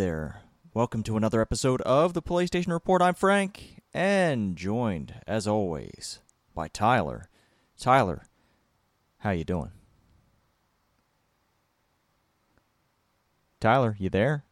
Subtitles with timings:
[0.00, 0.40] there.
[0.72, 3.02] Welcome to another episode of the PlayStation Report.
[3.02, 6.20] I'm Frank, and joined, as always,
[6.54, 7.28] by Tyler.
[7.78, 8.22] Tyler,
[9.18, 9.72] how you doing?
[13.60, 14.44] Tyler, you there?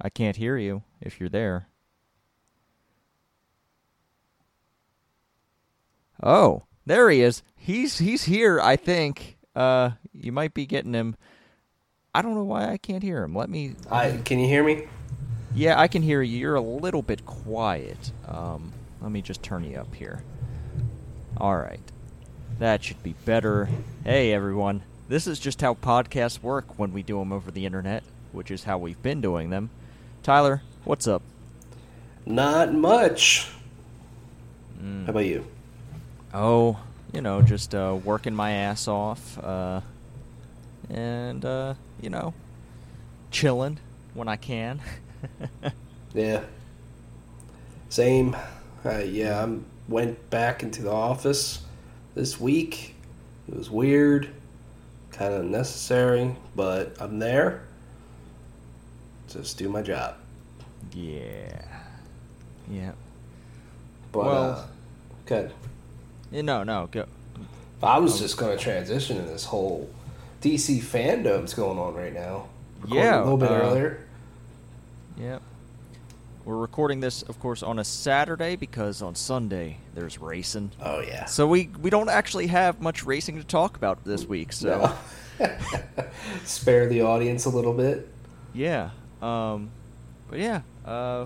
[0.00, 1.68] I can't hear you if you're there.
[6.20, 7.44] Oh, there he is.
[7.54, 9.38] He's he's here, I think.
[9.54, 11.14] Uh you might be getting him.
[12.14, 13.34] I don't know why I can't hear him.
[13.34, 14.86] Let me I can you hear me?
[15.54, 16.38] Yeah, I can hear you.
[16.38, 18.12] You're a little bit quiet.
[18.28, 20.22] Um let me just turn you up here.
[21.36, 21.80] All right.
[22.58, 23.68] That should be better.
[24.04, 24.82] Hey everyone.
[25.08, 28.64] This is just how podcasts work when we do them over the internet, which is
[28.64, 29.70] how we've been doing them.
[30.22, 31.22] Tyler, what's up?
[32.24, 33.48] Not much.
[34.82, 35.04] Mm.
[35.04, 35.46] How about you?
[36.32, 36.78] Oh,
[37.12, 39.82] you know, just uh, working my ass off, uh,
[40.90, 42.34] and uh, you know,
[43.30, 43.78] chilling
[44.14, 44.80] when I can.
[46.14, 46.42] Yeah.
[47.88, 48.36] Same.
[48.84, 51.60] Uh, yeah, I went back into the office
[52.14, 52.94] this week.
[53.48, 54.28] It was weird,
[55.10, 57.62] kind of necessary, but I'm there.
[59.28, 60.14] Just do my job.
[60.92, 61.64] yeah,
[62.70, 62.92] yeah.
[64.12, 64.64] But Well- uh,
[65.26, 65.52] good.
[66.30, 67.06] No, no, go.
[67.82, 69.90] I was just going to transition in this whole
[70.44, 72.46] DC fandom's going on right now.
[72.82, 74.06] Recorded Yeah, a little bit uh, earlier.
[75.18, 75.38] Yeah.
[76.44, 80.72] We're recording this, of course, on a Saturday because on Sunday there's racing.
[80.82, 81.24] Oh yeah.
[81.24, 84.52] So we we don't actually have much racing to talk about this week.
[84.52, 84.94] So
[85.40, 85.46] No.
[86.44, 88.06] Spare the audience a little bit.
[88.52, 88.90] yeah,
[89.22, 89.70] um,
[90.28, 91.24] but yeah, uh,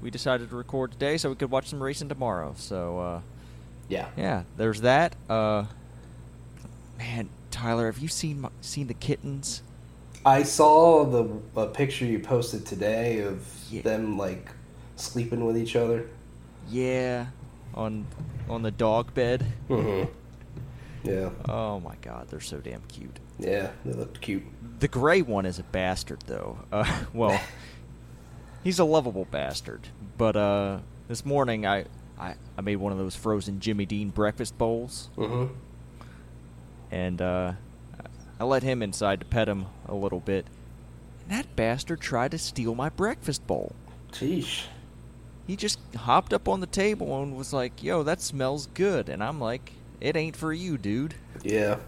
[0.00, 2.54] we decided to record today so we could watch some racing tomorrow.
[2.56, 3.20] So uh,
[3.90, 4.08] Yeah.
[4.16, 5.14] yeah, there's that.
[5.28, 5.64] Uh,
[6.96, 7.28] man,
[7.58, 9.62] Tyler, have you seen my, seen the kittens?
[10.24, 11.28] I saw the
[11.60, 13.82] a picture you posted today of Yeah.
[13.82, 14.52] them like
[14.94, 16.08] sleeping with each other.
[16.70, 17.26] Yeah,
[17.74, 18.06] on
[18.48, 19.44] on the dog bed.
[19.68, 20.08] Mm-hmm.
[21.02, 21.30] Yeah.
[21.48, 23.18] Oh my God, they're so damn cute.
[23.40, 23.70] Yeah.
[23.84, 24.44] They looked cute.
[24.78, 26.58] The gray one is a bastard, though.
[26.72, 27.40] Uh, well,
[28.62, 29.88] he's a lovable bastard.
[30.16, 31.86] But uh, this morning, I,
[32.20, 35.54] I I made one of those frozen Jimmy Dean breakfast bowls, Mm-hmm.
[36.90, 37.52] And uh,
[38.40, 40.46] I let him inside to pet him a little bit.
[41.22, 43.74] And that bastard tried to steal my breakfast bowl.
[44.12, 44.64] Sheesh.
[45.46, 49.24] He just hopped up on the table and was like, "Yo, that smells good," and
[49.24, 51.78] I'm like, "It ain't for you, dude." Yeah.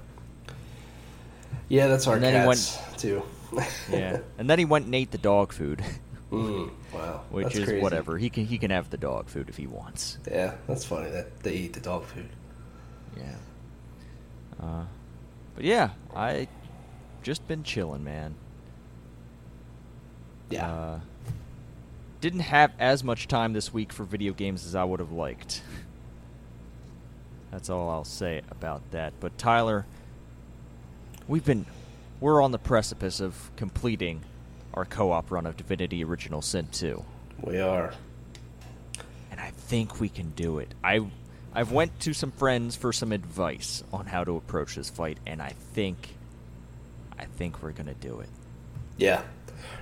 [1.68, 3.22] Yeah, that's our And then he cats too.
[3.90, 5.82] Yeah, and then he went and ate the dog food,
[6.30, 7.22] mm, wow.
[7.30, 7.82] which that's is crazy.
[7.82, 8.16] whatever.
[8.16, 10.18] He can he can have the dog food if he wants.
[10.30, 12.28] Yeah, that's funny that they eat the dog food.
[13.16, 13.34] Yeah.
[14.60, 14.84] Uh,
[15.54, 16.48] but yeah, I
[17.22, 18.34] just been chilling, man.
[20.50, 20.70] Yeah.
[20.70, 21.00] Uh,
[22.20, 25.62] didn't have as much time this week for video games as I would have liked.
[27.50, 29.12] That's all I'll say about that.
[29.20, 29.86] But Tyler,
[31.26, 31.66] we've been
[32.20, 34.20] we're on the precipice of completing
[34.74, 37.02] our co-op run of Divinity Original Sin 2.
[37.40, 37.92] we are.
[39.30, 40.74] and I think we can do it.
[40.84, 41.06] I
[41.52, 45.42] I've went to some friends for some advice on how to approach this fight, and
[45.42, 46.14] I think
[47.18, 48.28] I think we're gonna do it.
[48.96, 49.22] Yeah.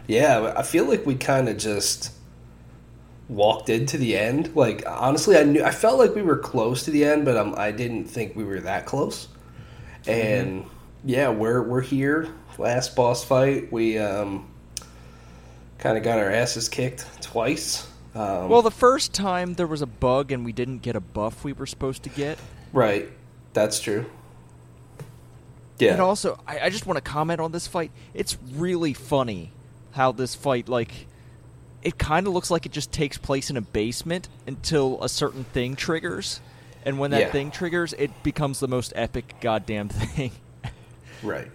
[0.07, 2.13] Yeah, I feel like we kind of just
[3.29, 4.57] walked into the end.
[4.57, 7.55] Like honestly, I knew I felt like we were close to the end, but um,
[7.57, 9.29] I didn't think we were that close.
[10.07, 10.65] And
[11.05, 12.29] yeah, we're we're here.
[12.57, 14.49] Last boss fight, we um,
[15.79, 17.88] kind of got our asses kicked twice.
[18.15, 21.45] Um, Well, the first time there was a bug and we didn't get a buff
[21.45, 22.39] we were supposed to get.
[22.73, 23.09] right,
[23.53, 24.07] that's true.
[25.79, 27.93] Yeah, And also, I, I just want to comment on this fight.
[28.13, 29.53] It's really funny
[29.93, 31.07] how this fight, like,
[31.83, 35.45] it kind of looks like it just takes place in a basement until a certain
[35.45, 36.41] thing triggers.
[36.85, 37.31] And when that Yeah.
[37.31, 40.33] thing triggers, it becomes the most epic goddamn thing.
[41.23, 41.49] Right.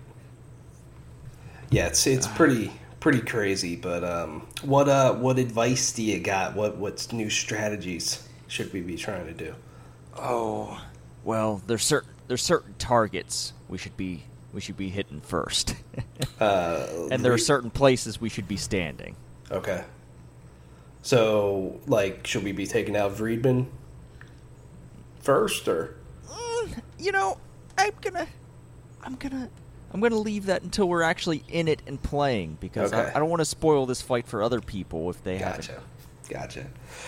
[1.69, 2.71] Yeah, it's it's pretty
[3.03, 3.75] pretty crazy.
[3.75, 6.55] But um, what uh what advice do you got?
[6.55, 9.53] What what new strategies should we be trying to do?
[10.17, 10.81] Oh,
[11.25, 14.23] well, there's certain there's certain targets we should be
[14.53, 15.75] we should be hitting first,
[16.39, 19.15] Uh, and there are certain places we should be standing.
[19.51, 19.83] Okay.
[21.01, 23.65] So, like, should we be taking out Vredeman
[25.21, 25.95] first, or
[26.29, 27.37] Mm, you know,
[27.77, 28.27] I'm gonna,
[29.03, 29.49] I'm gonna,
[29.93, 33.11] I'm gonna leave that until we're actually in it and playing because Okay.
[33.11, 35.73] I, I don't want to spoil this fight for other people if they Gotcha.
[35.73, 35.87] haven't.
[36.29, 36.65] Gotcha.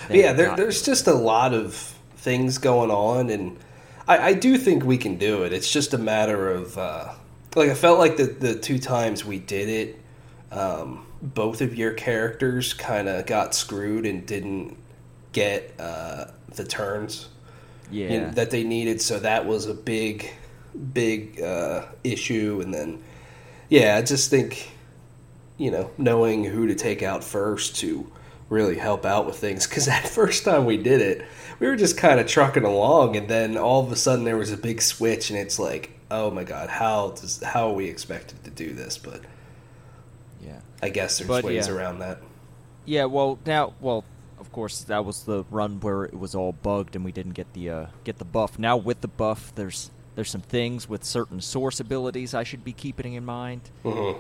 [0.10, 1.74] They yeah, there, there's just a lot of
[2.18, 3.58] things going on, and
[4.08, 5.54] I, I do think we can do it.
[5.54, 7.14] It's just a matter of uh,
[7.56, 10.02] like I felt like the the two times we did it,
[10.52, 14.78] um, both of your characters kind of got screwed and didn't
[15.32, 17.30] get uh, the turns
[17.90, 18.30] Yeah.
[18.32, 19.02] that they needed.
[19.02, 20.30] So that was a big,
[20.94, 22.60] big uh, issue.
[22.64, 23.02] And then,
[23.70, 24.72] yeah, I just think,
[25.58, 28.12] you know, knowing who to take out first to
[28.50, 29.68] really help out with things.
[29.68, 31.26] Because that first time we did it,
[31.60, 34.52] we were just kind of trucking along, and then all of a sudden there was
[34.52, 38.44] a big switch, and it's like, oh my god, how does how are we expected
[38.44, 38.98] to do this?
[38.98, 39.22] But
[40.44, 40.60] yeah.
[40.82, 41.74] I guess there's But, ways yeah.
[41.74, 42.20] around that.
[42.86, 44.04] Yeah, well, now, well,
[44.40, 47.52] of course, that was the run where it was all bugged and we didn't get
[47.54, 48.60] the uh, get the buff.
[48.60, 52.74] Now with the buff, there's there's some things with certain source abilities I should be
[52.74, 53.72] keeping in mind.
[53.84, 54.14] hmm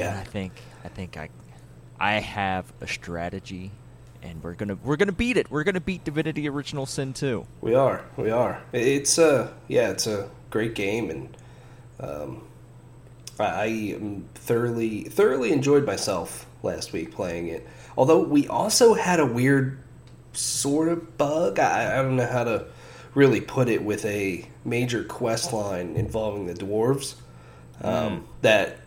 [0.00, 1.30] And I Yeah, think I think I
[2.00, 3.80] I have a strategy,
[4.22, 5.50] and we're gonna we're gonna beat it.
[5.50, 7.46] We're gonna beat Divinity Original Sin 2.
[7.60, 8.62] we are, we are.
[8.72, 11.36] It's a yeah, it's a great game, and
[12.00, 12.42] um,
[13.38, 17.68] I, I um, thoroughly thoroughly enjoyed myself last week playing it.
[17.96, 19.78] Although we also had a weird
[20.32, 21.58] sort of bug.
[21.58, 22.66] I, I don't know how to
[23.14, 27.14] really put it with a major quest line involving the dwarves.
[27.82, 28.78] Um, That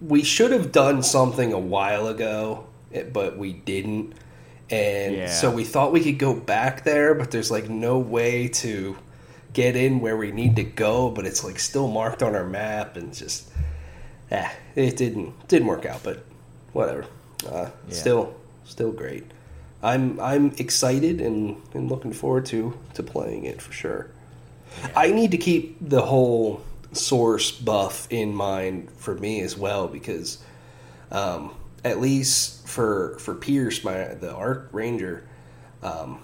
[0.00, 4.14] we should have done something a while ago, eh, but we didn't.
[4.70, 5.26] And Yeah.
[5.30, 8.96] so we thought we could go back there, but there's like no way to
[9.52, 12.96] get in where we need to go, but it's like still marked on our map
[12.96, 13.48] and just
[14.30, 16.24] eh, it didn't didn't work out, but
[16.72, 17.04] whatever.
[17.50, 17.94] Uh, Yeah.
[17.94, 19.24] Still still great.
[19.82, 24.10] I'm I'm excited and, and looking forward to to playing it for sure.
[24.94, 26.62] I need to keep the whole
[26.92, 30.38] source buff in mind for me as well because
[31.10, 31.54] um,
[31.84, 35.24] at least for for Pierce, my the Arc Ranger,
[35.82, 36.20] um,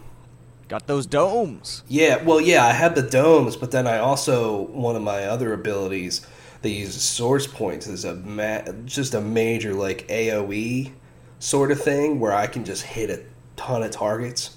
[0.69, 1.83] Got those domes.
[1.89, 5.53] yeah, well, yeah, I had the domes, but then I also one of my other
[5.53, 6.27] abilities
[6.63, 10.91] that uses source points is a ma- just a major like AOE
[11.39, 13.23] sort of thing where I can just hit a
[13.57, 14.57] ton of targets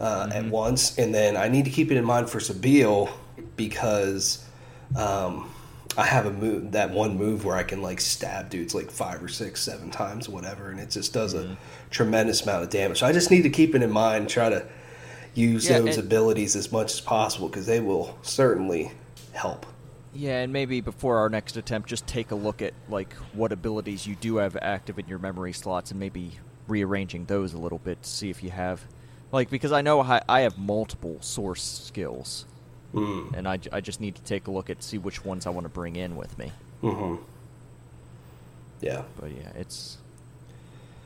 [0.00, 3.10] uh, at once, and then I need to keep it in mind for Sebille
[3.56, 4.44] because
[4.96, 5.50] um,
[5.96, 9.22] I have a move that one move where I can like stab dudes like five
[9.22, 11.56] or six, seven times, whatever, and it just does a
[11.90, 12.98] tremendous amount of damage.
[13.00, 14.66] So I just need to keep it in mind, try to
[15.34, 18.92] use Yeah, those and- abilities as much as possible because they will certainly
[19.32, 19.66] help.
[20.14, 24.06] Yeah, and maybe before our next attempt, just take a look at like what abilities
[24.06, 26.32] you do have active in your memory slots, and maybe
[26.68, 28.82] rearranging those a little bit to see if you have,
[29.32, 32.44] like, because I know I, I have multiple source skills,
[32.94, 33.32] Mm.
[33.34, 35.70] and I just need to take a look at see which ones I want to
[35.70, 36.52] bring in with me.
[36.82, 37.16] hmm
[38.82, 39.96] Yeah, But yeah, it's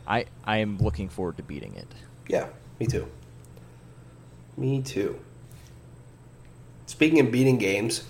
[0.07, 1.87] I I am looking forward to beating it.
[2.29, 2.49] yeah,
[2.81, 3.07] me too.
[4.57, 5.19] Me too.
[6.87, 8.03] Speaking of beating games,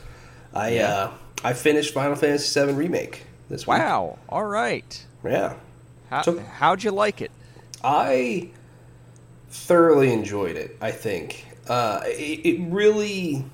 [0.55, 0.89] I Yeah.
[0.95, 1.13] uh,
[1.45, 3.79] I finished Final Fantasy VII Remake this week.
[3.79, 4.19] Wow!
[4.29, 5.05] All right.
[5.25, 5.55] Yeah,
[6.09, 7.31] How, So- how'd you like it?
[7.87, 8.49] I
[9.49, 10.77] thoroughly enjoyed it.
[10.81, 13.45] I think uh, it, it really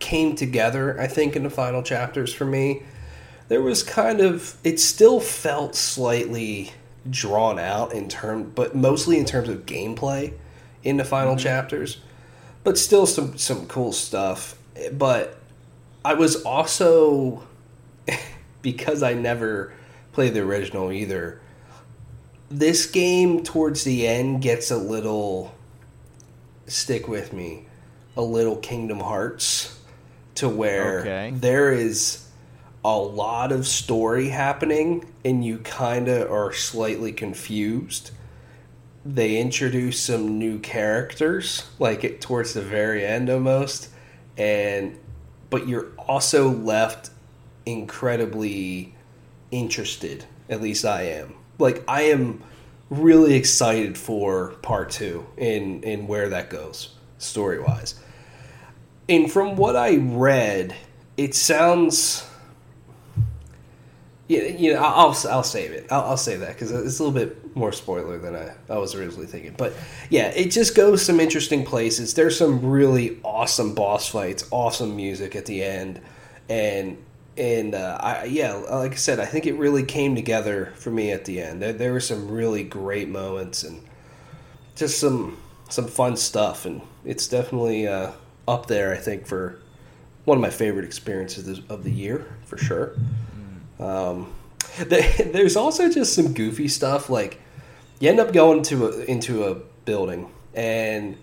[0.00, 1.00] came together.
[1.00, 2.82] I think in the final chapters for me,
[3.46, 6.72] there was kind of it still felt slightly
[7.08, 10.34] drawn out in term, but mostly in terms of gameplay
[10.82, 11.98] in the final chapters.
[12.64, 14.58] But still some some cool stuff.
[14.92, 15.38] But
[16.04, 17.44] I was also
[18.62, 19.72] because I never
[20.12, 21.40] played the original either
[22.52, 25.54] this game towards the end gets a little
[26.66, 27.66] stick with me
[28.16, 29.80] a little kingdom hearts
[30.34, 31.32] to where Okay.
[31.34, 32.26] there is
[32.84, 38.10] a lot of story happening and you kind of are slightly confused
[39.04, 43.88] they introduce some new characters like it towards the very end almost
[44.36, 44.98] and
[45.50, 47.10] but you're also left
[47.66, 48.94] incredibly
[49.50, 52.42] interested at least i am like i am
[52.90, 57.94] really excited for part two and in where that goes story wise
[59.08, 60.74] and from what i read
[61.16, 62.26] it sounds
[64.32, 65.86] yeah, you know, I'll I'll, I'll save it.
[65.90, 68.94] I'll, I'll say that because it's a little bit more spoiler than I, I was
[68.94, 69.54] originally thinking.
[69.58, 69.74] But
[70.08, 72.14] yeah, it just goes some interesting places.
[72.14, 76.00] There's some really awesome boss fights, awesome music at the end,
[76.48, 76.96] and
[77.36, 81.10] and uh, I yeah, like I said, I think it really came together for me
[81.12, 81.62] at the end.
[81.62, 83.82] There, there were some really great moments and
[84.76, 88.12] just some some fun stuff, and it's definitely uh,
[88.46, 88.92] up there.
[88.92, 89.58] I think for
[90.24, 92.94] one of my favorite experiences of the year for sure.
[93.80, 94.32] Um,
[94.78, 97.40] there- there's also just some goofy stuff like
[97.98, 101.16] you end up going to a, into a building and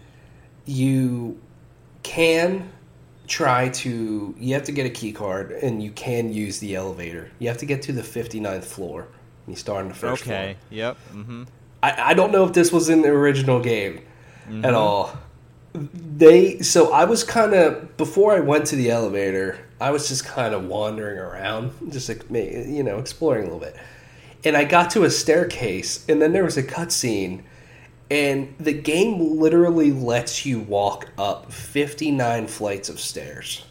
[0.65, 1.39] you
[2.03, 2.69] can
[3.29, 7.31] try to you have to get a key card and you can use the elevator.
[7.39, 9.03] You have to get to the 59th floor.
[9.45, 10.35] And you start on the first floor.
[10.35, 10.57] Okay.
[10.69, 10.97] Yep.
[11.13, 11.43] Mm-hmm.
[11.81, 14.01] I, I don't know if this was in the original game
[14.49, 14.65] Mm-hmm.
[14.65, 15.15] at all.
[15.73, 20.25] They so I was kind of before I went to the elevator, I was just
[20.25, 23.75] kind of wandering around, just like you know, exploring a little bit.
[24.43, 27.43] And I got to a staircase, and then there was a cutscene,
[28.11, 33.65] and the game literally lets you walk up fifty nine flights of stairs.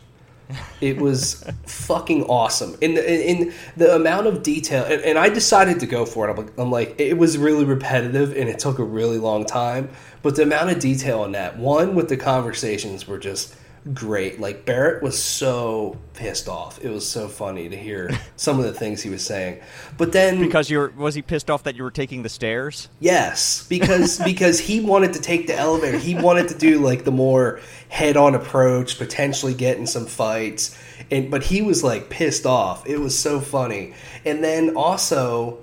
[0.81, 2.77] It was fucking awesome.
[2.81, 6.31] In the, in the amount of detail, and, and I decided to go for it.
[6.31, 9.91] I'm like, I'm like, it was really repetitive and it took a really long time.
[10.23, 13.55] But the amount of detail in that, one with the conversations were just
[13.95, 14.41] great.
[14.41, 16.83] Like Barret was so pissed off.
[16.85, 19.61] It was so funny to hear some of the things he was saying.
[19.97, 22.89] But then Because you're was he pissed off that you were taking the stairs?
[23.01, 25.99] Yes, because because he wanted to take the elevator.
[25.99, 30.77] He wanted to do like the more head-on approach, potentially get in some fights.
[31.11, 32.87] And but he was like pissed off.
[32.87, 33.95] It was so funny.
[34.25, 35.59] And then also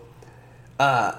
[0.80, 1.14] uh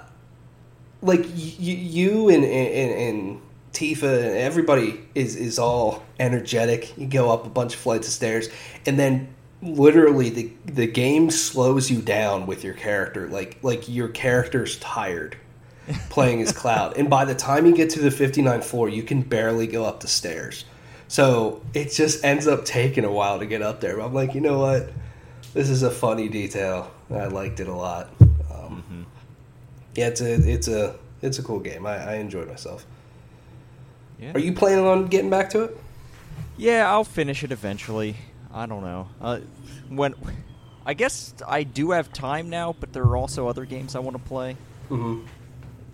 [1.02, 1.26] like y-
[1.58, 3.40] y- you and and, and
[3.76, 6.96] Tifa and everybody is is all energetic.
[6.96, 8.48] You go up a bunch of flights of stairs
[8.86, 9.28] and then
[9.60, 13.28] literally the the game slows you down with your character.
[13.28, 15.36] Like like your character's tired
[16.08, 16.96] playing as cloud.
[16.96, 20.00] And by the time you get to the 59th floor you can barely go up
[20.00, 20.64] the stairs.
[21.08, 23.98] So it just ends up taking a while to get up there.
[23.98, 24.90] But i'm like you know what?
[25.52, 26.90] This is a funny detail.
[27.10, 28.08] I liked it a lot.
[28.50, 29.06] Um,
[29.94, 31.84] yeah it's a it's a it's a cool game.
[31.84, 32.86] I, I enjoyed myself
[34.20, 34.32] Yeah.
[34.34, 35.76] are you planning on getting back to it
[36.56, 38.16] Yeah, I'll finish it eventually.
[38.52, 39.08] I don't know.
[39.20, 39.40] Uh,
[39.90, 40.14] when
[40.86, 44.16] I guess I do have time now, but there are also other games I want
[44.16, 44.56] to play.
[44.88, 45.26] mm-hmm.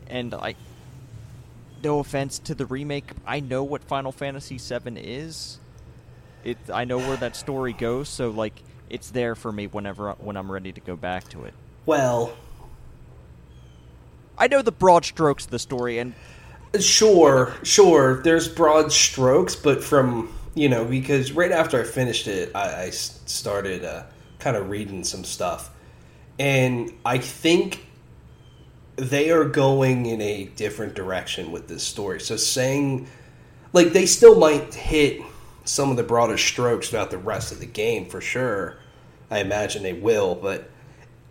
[0.06, 0.54] And I,
[1.82, 5.58] no offense to the remake, I know what Final Fantasy VII is.
[6.44, 10.36] It I know where that story goes, so like it's there for me whenever when
[10.36, 11.54] I'm ready to go back to it.
[11.86, 12.36] well
[14.36, 16.14] I know the broad strokes of the story, and
[16.80, 18.22] Sure, sure.
[18.22, 22.90] There's broad strokes, but from you know because right after I finished it, I, I
[22.90, 24.04] started uh,
[24.38, 25.70] kind of reading some stuff,
[26.38, 27.86] and I think
[28.96, 32.20] they are going in a different direction with this story.
[32.20, 33.06] So saying
[33.74, 35.20] like they still might hit
[35.64, 38.78] some of the broader strokes throughout the rest of the game for sure.
[39.30, 40.70] I imagine they will, but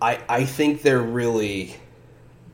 [0.01, 1.75] I I think they're really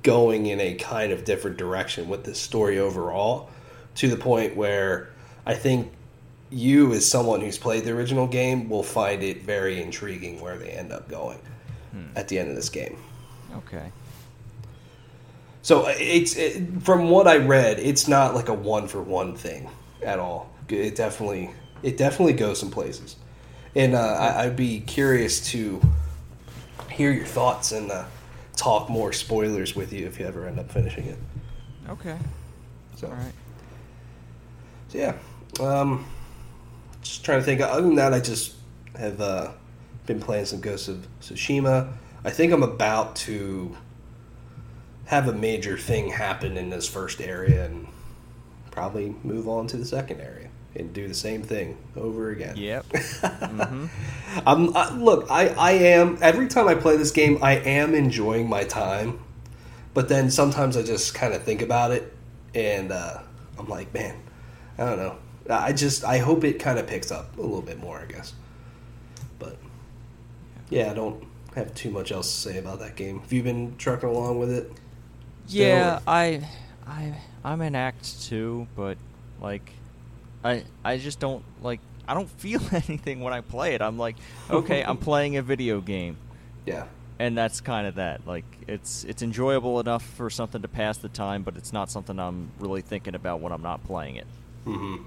[0.04, 3.50] going in a kind of different direction with this story overall
[3.96, 5.10] to the point where
[5.46, 5.92] I think
[6.50, 10.70] you as someone who's played the original game will find it very intriguing where they
[10.70, 11.40] end up going
[12.16, 12.98] at the end of this game.
[13.56, 13.92] okay,
[15.62, 19.36] So uh, it's it, from what I read, it's not like a one for one
[19.36, 19.70] thing
[20.02, 20.52] at all.
[20.70, 21.52] It definitely
[21.84, 23.16] it definitely goes some places,
[23.76, 25.82] and uh, I, I'd be curious to
[26.90, 28.06] hear your thoughts and uh,
[28.58, 31.18] talk more spoilers with you if you ever end up finishing it.
[31.90, 32.18] okay,
[32.96, 33.32] So, all right.
[34.90, 35.14] so yeah,
[35.66, 36.06] um,
[37.02, 37.62] just trying to think.
[37.62, 38.56] Other than that, I just
[38.98, 39.52] have uh,
[40.06, 41.94] been playing some Ghosts of Tsushima.
[42.26, 43.78] I think I'm about to
[45.06, 47.88] have a major thing happen in this first area and
[48.72, 50.47] probably move on to the second area
[50.78, 52.56] and do the same thing over again.
[52.56, 52.88] Yep.
[52.90, 53.88] mm-hmm.
[54.46, 55.28] I'm I, look.
[55.30, 59.20] I I am every time I play this game, I am enjoying my time,
[59.94, 62.16] but then sometimes I just kind of think about it,
[62.54, 63.20] and uh,
[63.58, 64.16] I'm like, man,
[64.78, 65.18] I don't know.
[65.50, 68.00] I just I hope it kind of picks up a little bit more.
[68.00, 68.34] I guess,
[69.40, 69.58] but
[70.70, 73.20] yeah, I don't have too much else to say about that game.
[73.20, 74.72] Have you been trucking along with it?
[75.48, 76.46] Yeah, I,
[76.86, 78.98] I, I'm in Act Two, but
[79.42, 79.72] like,
[80.48, 81.80] I, I just don't like.
[82.08, 83.82] I don't feel anything when I play it.
[83.82, 84.16] I'm like,
[84.50, 86.18] okay, I'm playing a video game,
[86.66, 86.86] Yeah,
[87.20, 88.26] and that's kind of that.
[88.26, 92.18] Like, it's it's enjoyable enough for something to pass the time, but it's not something
[92.20, 94.28] I'm really thinking about when I'm not playing it.
[94.66, 94.98] hmm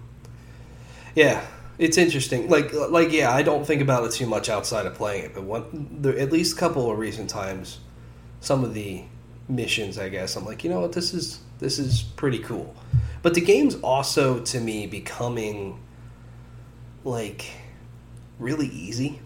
[1.14, 1.44] Yeah,
[1.78, 2.49] it's interesting.
[2.49, 5.44] Like, like yeah, I don't think about it too much outside of playing it, but
[5.44, 7.78] one, there, at least a couple of recent times,
[8.40, 9.04] some of the
[9.50, 12.75] missions, I guess, I'm like, you know what, this is this is pretty cool.
[13.23, 15.78] But the game's also to me becoming
[17.04, 17.45] like
[18.38, 19.21] really easy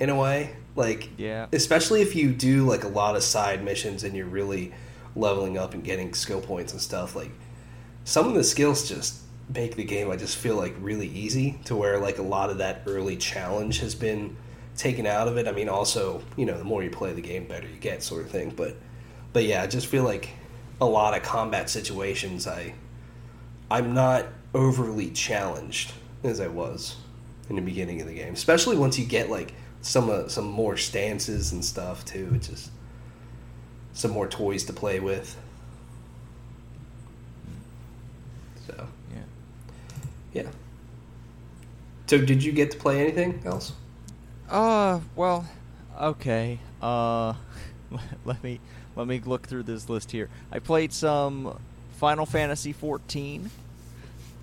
[0.00, 0.56] in a way.
[0.74, 1.46] Like, Yeah.
[1.52, 4.72] especially if you do like a lot of side missions and you're really
[5.14, 7.16] leveling up and getting skill points and stuff.
[7.16, 7.30] Like,
[8.04, 9.16] some of the skills just
[9.54, 12.58] make the game I just feel like really easy to where like a lot of
[12.58, 14.36] that early challenge has been
[14.76, 15.46] taken out of it.
[15.46, 18.24] I mean also, you know, the more you play the game better you get sort
[18.24, 18.76] of thing, but
[19.36, 20.30] but yeah, I just feel like
[20.80, 22.72] a lot of combat situations I
[23.70, 24.24] I'm not
[24.54, 25.92] overly challenged
[26.24, 26.96] as I was
[27.50, 29.52] in the beginning of the game, especially once you get like
[29.82, 32.30] some uh, some more stances and stuff too.
[32.32, 32.70] It's just
[33.92, 35.36] some more toys to play with.
[38.66, 39.20] So Yeah.
[40.32, 40.50] yeah.
[42.06, 43.74] So did you get to play anything else?
[44.48, 45.46] Uh, well,
[46.00, 46.58] okay.
[46.80, 47.34] Uh,
[48.24, 48.60] let me
[48.96, 50.28] let me look through this list here.
[50.50, 51.58] I played some
[51.92, 53.50] Final Fantasy 14.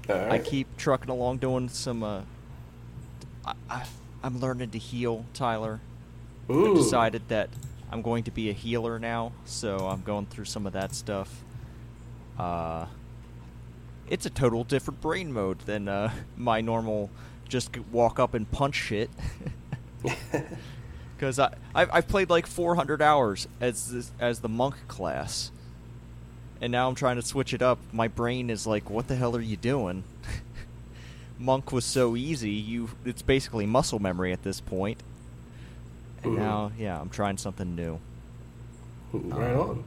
[0.10, 2.04] All I keep trucking along doing some.
[2.04, 2.22] Uh,
[3.46, 3.86] I, I
[4.24, 5.82] I'm learning to heal, Tyler.
[6.50, 6.72] Ooh.
[6.72, 7.50] I've decided that
[7.92, 11.44] I'm going to be a healer now, so I'm going through some of that stuff.
[12.40, 12.86] Uh,
[14.10, 17.10] it's a total different brain mode than uh, my normal
[17.48, 19.10] just walk up and punch shit.
[21.16, 25.52] Because I I've, I've played like 400 hours as this, as the monk class,
[26.62, 27.80] and now I'm trying to switch it up.
[27.92, 30.04] My brain is like, what the hell are you doing?
[31.40, 32.52] monk was so easy.
[32.52, 35.02] You it's basically muscle memory at this point.
[36.24, 38.00] And now, yeah, I'm trying something new.
[39.12, 39.84] right on.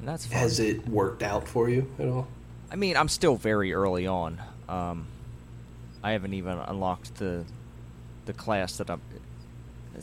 [0.00, 0.38] And that's fun.
[0.38, 2.28] Has it worked out for you at all?
[2.70, 4.40] I mean, I'm still very early on.
[4.68, 5.06] Um,
[6.02, 7.44] I haven't even unlocked the
[8.26, 9.00] the class that I'm.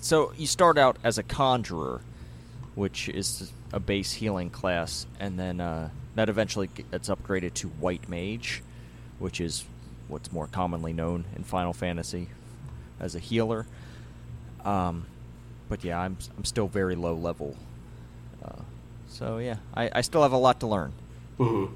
[0.02, 2.02] So you start out as a conjurer,
[2.76, 8.08] which is a base healing class, and then uh, that eventually gets upgraded to white
[8.10, 8.62] mage,
[9.20, 9.66] which is
[10.08, 12.30] what's more commonly known in Final Fantasy
[13.00, 13.66] as a healer.
[14.64, 15.06] Um,
[15.70, 17.56] but yeah, I'm I'm still very low level.
[18.44, 18.62] Uh,
[19.08, 20.94] so yeah, I, I still have a lot to learn.
[21.40, 21.74] Mm-hmm.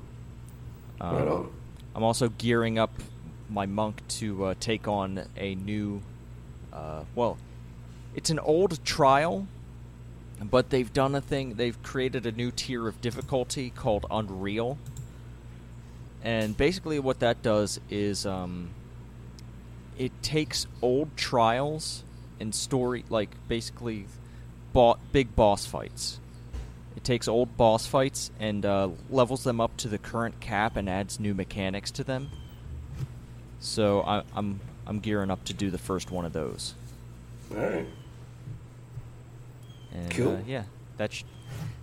[1.01, 1.51] Um, right on.
[1.95, 2.91] I'm also gearing up
[3.49, 6.01] my monk to uh, take on a new.
[6.71, 7.37] Uh, well,
[8.19, 9.47] it's an old trial,
[10.41, 11.53] but they've done a thing.
[11.53, 14.77] They've created a new tier of difficulty called Unreal.
[16.21, 18.71] And basically, what that does is um,
[19.97, 22.03] it takes old trials
[22.41, 24.05] and story, like basically
[24.73, 26.19] bo- big boss fights.
[26.97, 30.89] It takes old boss fights and uh, levels them up to the current cap and
[30.89, 32.31] adds new mechanics to them.
[33.61, 36.73] So I, I'm I'm gearing up to do the first one of those.
[37.51, 37.87] All right.
[39.93, 40.35] And, Cool.
[40.35, 40.63] Uh, yeah,
[40.97, 41.27] that should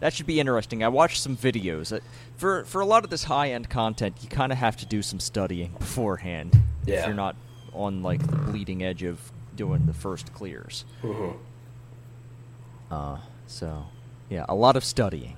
[0.01, 0.85] that should be interesting.
[0.85, 1.97] I watched some videos.
[1.97, 2.01] Uh,
[2.37, 5.03] for for a lot of this high end content, you kind of have to do
[5.03, 7.37] some studying beforehand if you're not
[7.73, 10.85] on like the bleeding edge of doing the first clears.
[11.03, 11.37] Mm-hmm.
[12.90, 13.87] Uh, so
[14.29, 15.37] yeah, a lot of studying.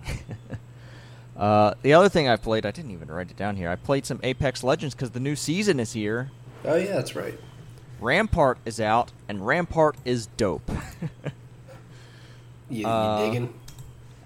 [1.37, 3.71] uh, the other thing I played, I didn't even write it down here.
[3.71, 6.31] I played some Apex Legends because the new season is here.
[6.65, 7.39] Oh yeah, that's right.
[8.01, 10.71] Rampart is out, and Rampart is dope.
[12.71, 13.55] You, Uh, digging?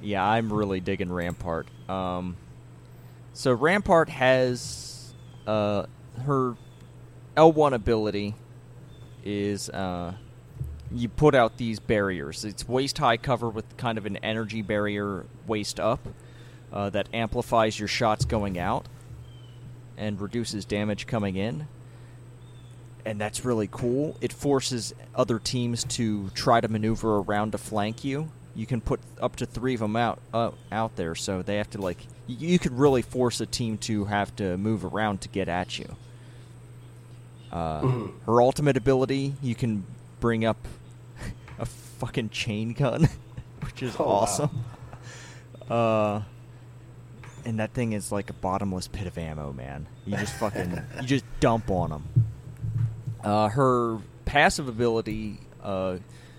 [0.00, 1.66] Yeah, I'm really digging Rampart.
[1.88, 2.36] Um,
[3.32, 5.14] so Rampart has
[5.46, 5.86] uh,
[6.24, 6.56] her
[7.36, 8.34] L1 ability
[9.24, 10.14] is uh,
[10.90, 12.44] you put out these barriers.
[12.44, 16.00] It's waist high cover with kind of an energy barrier waist up
[16.72, 18.86] uh, that amplifies your shots going out
[19.96, 21.68] and reduces damage coming in.
[23.04, 24.16] And that's really cool.
[24.20, 28.28] It forces other teams to try to maneuver around to flank you.
[28.54, 31.70] You can put up to three of them out uh, out there, so they have
[31.70, 31.98] to like.
[32.28, 35.96] You could really force a team to have to move around to get at you.
[37.50, 38.12] Uh, Mhm.
[38.26, 39.84] Her ultimate ability, you can
[40.20, 40.68] bring up
[41.58, 43.08] a fucking chain gun,
[43.60, 44.10] which is Oh, wow.
[44.10, 44.64] awesome.
[45.68, 46.22] Uh,
[47.44, 49.86] and that thing is like a bottomless pit of ammo, man.
[50.06, 52.04] You just fucking, you just dump on them.
[53.22, 55.98] Uh, her passive ability uh,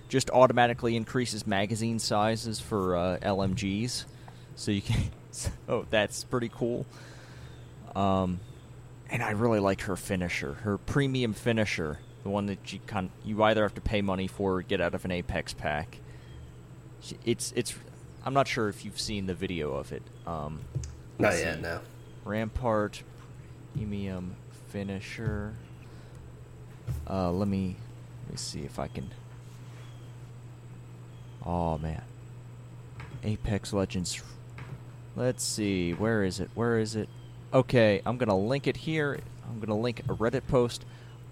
[0.10, 4.06] just automatically increases magazine sizes for uh, LMGs,
[4.56, 5.02] so you can.
[5.36, 6.86] So that's pretty cool.
[7.96, 8.40] Um,
[9.10, 13.42] and I really like her finisher, her premium finisher, the one that you can you
[13.42, 15.98] either have to pay money for or get out of an Apex pack.
[17.26, 17.74] It's it's.
[18.26, 20.04] I'm not sure if you've seen the video of it.
[20.26, 20.62] Um,
[21.20, 21.62] Not yet.
[21.62, 21.82] No.
[22.24, 23.04] Rampart
[23.76, 24.36] premium
[24.70, 25.56] finisher.
[27.10, 27.76] Uh, let me
[28.24, 29.12] let me see if I can.
[31.46, 32.04] Oh man,
[33.24, 34.22] Apex Legends.
[35.16, 36.50] Let's see, where is it?
[36.56, 37.08] Where is it?
[37.54, 39.20] Okay, I'm gonna link it here.
[39.48, 40.86] I'm gonna link a Reddit post.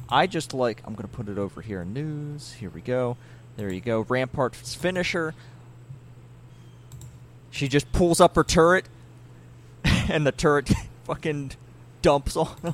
[0.09, 0.81] I just like.
[0.85, 2.53] I'm gonna put it over here in news.
[2.53, 3.17] Here we go.
[3.57, 4.03] There you go.
[4.03, 5.33] Rampart's finisher.
[7.49, 8.85] She just pulls up her turret,
[9.83, 10.71] and the turret
[11.03, 11.51] fucking
[12.01, 12.73] dumps on him,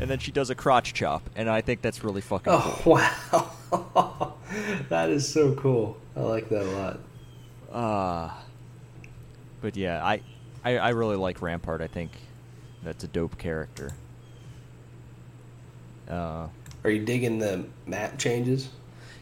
[0.00, 2.94] and then she does a crotch chop, and I think that's really fucking Oh cool.
[3.72, 4.34] wow,
[4.88, 5.96] that is so cool.
[6.16, 7.00] I like that a lot.
[7.72, 8.30] Uh,
[9.60, 10.20] but yeah, I,
[10.64, 11.80] I I really like Rampart.
[11.80, 12.10] I think
[12.82, 13.92] that's a dope character.
[16.08, 16.48] Uh,
[16.84, 18.68] Are you digging the map changes?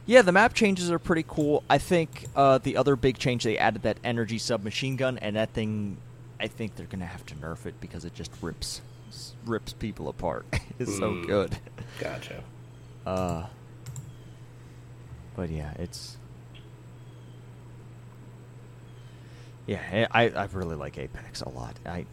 [0.05, 1.63] Yeah, the map changes are pretty cool.
[1.71, 5.51] I think uh, the other big change they added that energy submachine gun, and that
[5.51, 5.97] thing,
[6.41, 8.81] I think they're gonna have to nerf it because it just rips
[9.45, 10.47] rips people apart.
[10.79, 11.27] it's so Mm.
[11.27, 11.59] good.
[11.99, 12.43] Gotcha.
[13.07, 13.47] Uh,
[15.37, 16.17] but yeah, it's
[19.67, 20.07] yeah.
[20.11, 21.77] I I really like Apex a lot.
[21.87, 22.07] I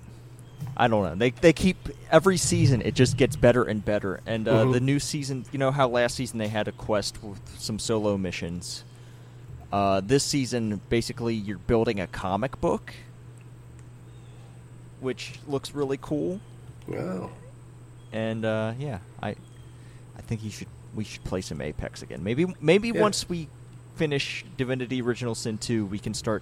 [0.78, 1.16] I don't know.
[1.16, 4.22] They they keep every season it just gets better and better.
[4.26, 4.74] And uh, Mhm.
[4.74, 8.18] the new season, you know how last season they had a quest with some solo
[8.18, 8.84] missions.
[9.72, 12.94] Uh, this season, basically, you're building a comic book,
[15.00, 16.40] which looks really cool.
[16.96, 17.30] Oh.
[18.12, 19.30] And uh, yeah, I
[20.18, 22.24] I think you should we should play some Apex again.
[22.24, 23.02] Maybe maybe Yeah.
[23.02, 23.48] once we
[23.96, 26.42] finish Divinity Original Sin 2, we can start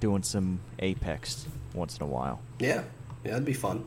[0.00, 2.40] doing some Apex once in a while.
[2.58, 2.82] Yeah,
[3.24, 3.84] yeah, that'd be fun.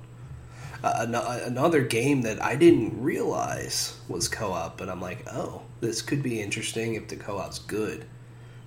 [0.83, 6.01] Uh, ano- another game that I didn't realize was co-op, but I'm like, oh, this
[6.01, 8.05] could be interesting if the co-op's good.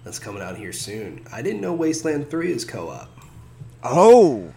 [0.05, 1.27] That's coming out here soon.
[1.33, 3.09] I didn't know Wasteland Three is co-op.
[3.83, 4.53] Oh.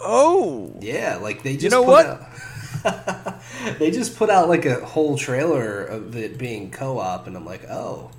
[0.00, 0.76] Oh.
[0.80, 2.06] Yeah, like they just You know put what?
[2.06, 3.40] out-
[3.78, 7.64] they just put out like a whole trailer of it being co-op, and I'm like,
[7.68, 8.10] oh,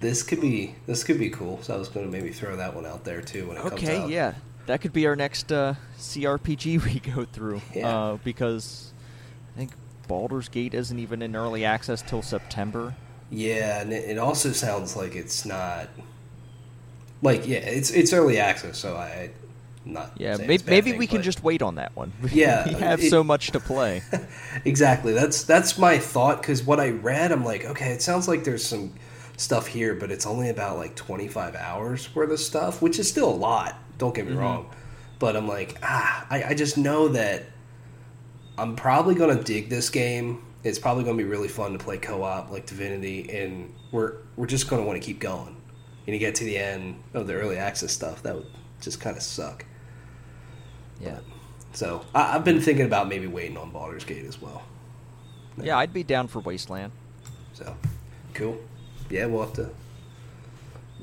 [0.00, 1.60] this could be this could be cool.
[1.62, 3.72] So I was going to maybe throw that one out there too when it comes
[3.74, 3.78] out.
[3.80, 4.34] Okay, yeah.
[4.66, 7.62] That could be our next uh, CRPG we go through.
[7.74, 7.88] Yeah.
[7.88, 8.92] Uh, because
[9.54, 9.72] I think
[10.06, 12.94] Baldur's Gate isn't even in early access till September.
[13.30, 15.88] Yeah, and it, also sounds like it's not
[17.20, 19.30] like yeah, it's it's early access, so I
[19.84, 22.12] not Yeah, maybe, it's a bad maybe thing, we can just wait on that one.
[22.32, 24.02] Yeah, we have it- so much to play.
[24.64, 25.12] exactly.
[25.12, 28.64] That's that's my thought because what I read, I'm like, okay, it sounds like there's
[28.64, 28.92] some
[29.36, 33.28] stuff here, but it's only about like 25 hours worth of stuff, which is still
[33.30, 33.76] a lot.
[33.98, 34.38] Don't get me Mhm.
[34.40, 34.70] wrong,
[35.18, 37.44] but I'm like, ah, I, I just know that
[38.56, 40.42] I'm probably gonna dig this game.
[40.64, 44.68] It's probably gonna be really fun to play co-op like Divinity, and we're we're just
[44.68, 45.56] gonna want to keep going.
[46.06, 48.46] And you get to the end of the early access stuff, that would
[48.80, 49.64] just kind of suck.
[51.00, 51.18] Yeah.
[51.72, 54.62] So I, I've been thinking about maybe waiting on Baldur's Gate as well.
[55.60, 56.92] Yeah, I'd be down for Wasteland.
[57.52, 57.76] So
[58.34, 58.58] cool.
[59.10, 59.70] Yeah, we'll have to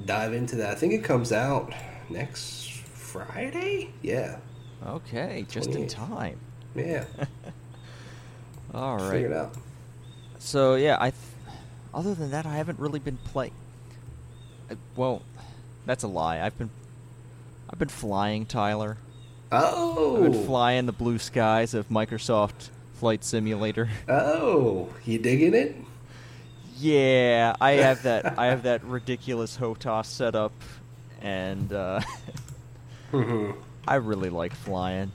[0.05, 0.71] dive into that.
[0.71, 1.73] I think it comes out
[2.09, 3.89] next Friday.
[4.01, 4.37] Yeah,
[4.85, 6.39] Okay, just in time.
[6.75, 7.05] yeah.
[8.73, 9.11] All right.
[9.11, 9.55] Figure it out.
[10.39, 11.11] So yeah, I.
[11.11, 11.21] Th-
[11.93, 13.53] other than that, I haven't really been playing.
[14.97, 15.21] Well,
[15.85, 16.41] that's a lie.
[16.41, 16.69] I've been.
[17.69, 18.97] I've been flying, Tyler.
[19.63, 23.89] Oh, I've been flying the blue skies of Microsoft Flight Simulator.
[24.09, 25.75] oh, you digging it?
[26.77, 28.37] Yeah, I have that.
[28.39, 30.51] I have that ridiculous HOTAS set up,
[31.21, 32.01] and uh,
[33.11, 33.51] hmm
[33.87, 35.11] I really like flying.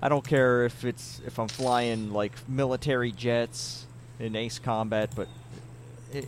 [0.00, 3.86] I don't care if it's if I'm flying like military jets
[4.20, 5.28] in Ace Combat, but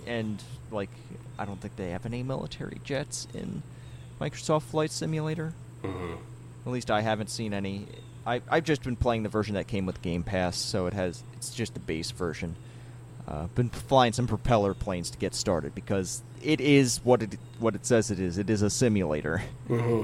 [0.06, 0.90] and like
[1.38, 3.62] I don't think they have any military jets in
[4.20, 5.54] Microsoft Flight Simulator.
[5.82, 6.14] hmm
[6.66, 7.86] At least I haven't seen any.
[8.26, 11.22] I I've just been playing the version that came with Game Pass, so it has
[11.34, 12.56] it's just the base version.
[13.26, 17.74] Uh, been flying some propeller planes to get started because it is what it what
[17.74, 18.38] it says it is.
[18.38, 19.42] It is a simulator.
[19.68, 20.02] hmm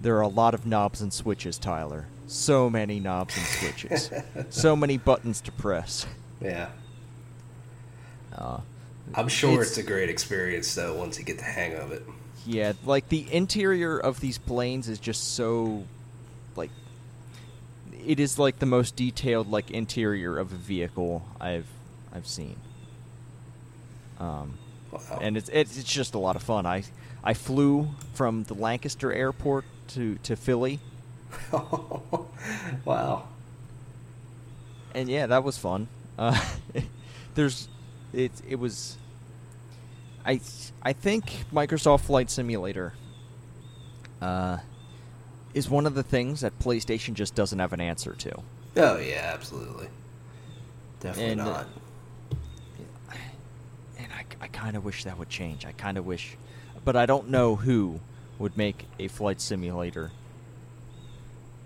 [0.00, 2.06] There are a lot of knobs and switches, Tyler.
[2.26, 4.10] So many knobs and switches.
[4.50, 6.06] so many buttons to press.
[6.40, 6.70] Yeah,
[8.32, 8.60] Uh,
[9.14, 12.04] I'm sure It's- it's, a great experience though once you get the hang of it.
[12.50, 15.84] Yeah, like the interior of these planes is just so
[16.56, 16.70] like
[18.04, 21.66] it is like the most detailed like interior of a vehicle I've
[22.12, 22.56] I've seen.
[24.18, 24.58] Um,
[24.90, 25.00] Wow.
[25.20, 26.66] and it's, it's it's just a lot of fun.
[26.66, 26.82] I
[27.22, 30.80] I flew from the Lancaster airport to to Philly,
[32.84, 33.28] wow.
[34.92, 35.86] and yeah, that was fun.
[36.18, 36.38] Uh,
[37.36, 37.68] there's
[38.12, 38.96] it it was.
[40.24, 40.40] I
[40.82, 42.94] I think Microsoft Flight Simulator.
[44.20, 44.58] Uh,
[45.54, 48.42] is one of the things that PlayStation just doesn't have an answer to.
[48.76, 49.88] Oh yeah, absolutely.
[51.00, 51.66] Definitely And, uh, not.
[53.98, 55.66] And I, I kind of wish that would change.
[55.66, 56.36] I kind of wish,
[56.84, 58.00] but I don't know who
[58.38, 60.10] would make a flight simulator.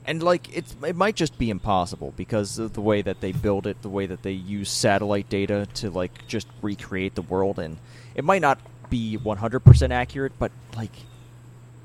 [0.07, 3.67] And like it's it might just be impossible because of the way that they build
[3.67, 7.79] it, the way that they use satellite data to like just recreate the world and
[8.15, 8.59] it might not
[8.91, 10.93] be 100% accurate, but like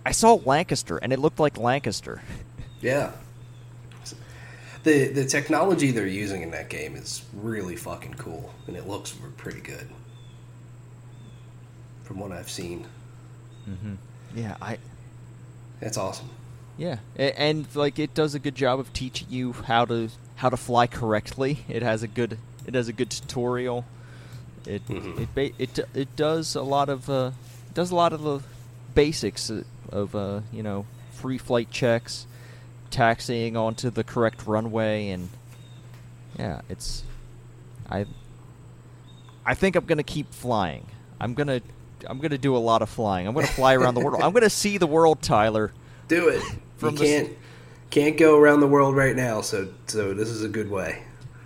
[0.05, 2.21] I saw Lancaster and it looked like Lancaster.
[2.82, 3.12] Yeah.
[4.84, 9.13] The the technology they're using in that game is really fucking cool, and it looks
[9.36, 9.86] pretty good.
[12.03, 12.88] From what I've seen,
[13.69, 13.97] Mhm.
[14.34, 14.77] Yeah, I
[15.82, 16.29] that's awesome.
[16.79, 20.55] Yeah, and like it does a good job of teaching you how to how to
[20.57, 21.59] fly correctly.
[21.67, 23.83] It has a good It has a good tutorial.
[24.65, 25.19] It Mhm.
[25.19, 27.31] it ba- it it does a lot of uh,
[27.73, 28.39] does a lot of the
[28.95, 32.25] basics uh, of uh, you know free flight checks,
[32.91, 35.29] taxiing onto the correct runway, and
[36.37, 37.03] yeah, it's
[37.89, 38.05] I
[39.45, 40.85] I think I'm gonna keep flying.
[41.19, 41.59] I'm gonna
[42.07, 43.27] I'm gonna do a lot of flying.
[43.27, 44.21] I'm gonna fly around the world.
[44.21, 45.73] I'm gonna see the world, Tyler.
[46.07, 46.41] Do it.
[46.79, 47.29] From you can't
[47.89, 51.03] can't go around the world right now, so so this is a good way.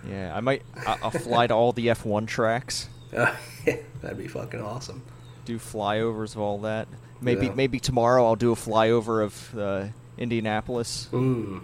[0.08, 2.88] Yeah, I might I'll fly to all the F1 tracks.
[3.16, 3.34] Uh,
[4.02, 5.02] that'd be fucking awesome.
[5.44, 6.88] do flyovers of all that.
[7.20, 7.54] Maybe Yeah.
[7.54, 9.86] maybe tomorrow I'll do a flyover of uh,
[10.18, 11.60] Indianapolis Mm.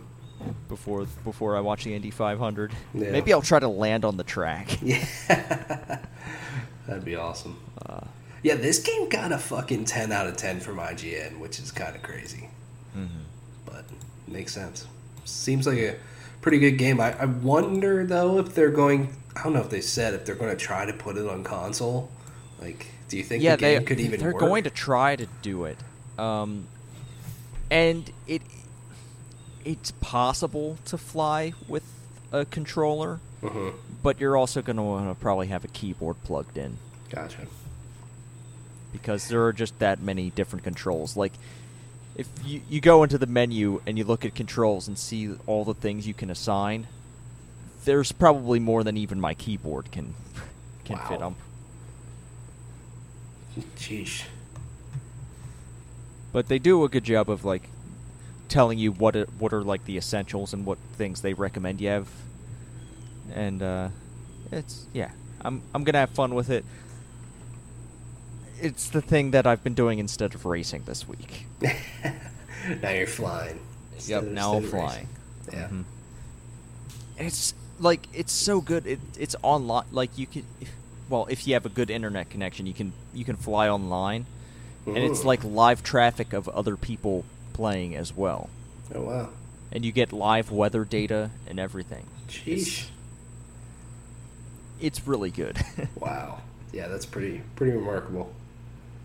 [0.69, 2.73] before before I watch the Indy 500.
[2.95, 3.11] Yeah.
[3.11, 4.79] Maybe I'll try to land on the track.
[4.83, 5.05] Yeah.
[6.87, 7.57] That'd be awesome.
[7.87, 8.01] Uh,
[8.43, 11.95] Yeah, this game got a fucking 10 out of 10 from IGN, which is kind
[11.95, 12.49] of crazy.
[12.97, 13.09] mhm.
[14.31, 14.87] Makes sense.
[15.25, 15.97] Seems like a
[16.41, 17.01] pretty good game.
[17.01, 19.15] I, I wonder, though, if they're going.
[19.37, 21.45] I don't know if they said if they're going to try to put it on
[21.45, 22.11] console.
[22.61, 24.41] Like, do you think Yeah, the game they could even Yeah, they're work?
[24.41, 25.79] going to try to do it,
[26.19, 26.67] um,
[27.71, 28.43] and it
[29.65, 31.83] it's possible to fly with
[32.33, 33.75] a controller, Mhm.
[34.03, 36.77] but you're also going to want to probably have a keyboard plugged in.
[37.11, 37.47] Gotcha.
[38.93, 41.17] because there are just that many different controls.
[41.17, 41.33] Like,
[42.21, 45.65] if you, you go into the menu and you look at controls and see all
[45.65, 46.87] the things you can assign,
[47.87, 50.15] there's probably more than even my keyboard can
[50.85, 51.29] can fit Wow.
[51.29, 51.37] on.
[56.33, 57.69] But they do a good job of like
[58.49, 61.89] telling you what it, what are like the essentials and what things they recommend you
[61.89, 62.09] have.
[63.35, 63.89] And uh,
[64.53, 66.65] it's yeah, I'm I'm gonna have fun with it.
[68.61, 71.47] It's the thing that I've been doing instead of racing this week.
[71.61, 73.59] now you're flying.
[74.07, 75.09] Yep, now I'm flying.
[75.53, 75.69] Yeah.
[75.69, 75.85] Mhm.
[77.19, 78.87] It's like it's so good.
[78.87, 79.85] It it's online.
[79.93, 80.71] Like you can, if,
[81.09, 84.27] well, if you have a good internet connection, you can you can fly online,
[84.87, 88.49] and it's like live traffic of other people playing as well,
[88.95, 89.29] Oh, wow.
[89.73, 92.07] and you get live weather data and everything.
[92.29, 92.87] Sheesh.
[94.81, 95.59] It's really good.
[95.97, 96.39] Wow.
[96.73, 98.33] Yeah, that's pretty pretty remarkable.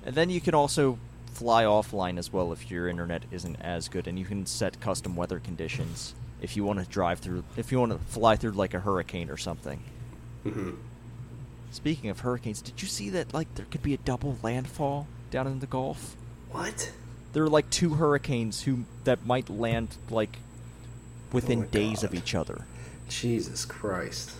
[0.05, 0.97] And then you can also
[1.33, 5.15] fly offline as well if your internet isn't as good, and you can set custom
[5.15, 8.73] weather conditions if you want to drive through, if you want to fly through like
[8.73, 9.81] a hurricane or something.
[10.43, 10.71] hmm
[11.71, 15.47] Speaking of hurricanes, did you see that like there could be a double landfall down
[15.47, 16.15] in the Gulf?
[16.51, 16.93] What?
[17.33, 20.37] There are like two hurricanes who that might land like
[21.33, 22.61] within Oh days of each other.
[23.09, 24.31] Jesus Christ.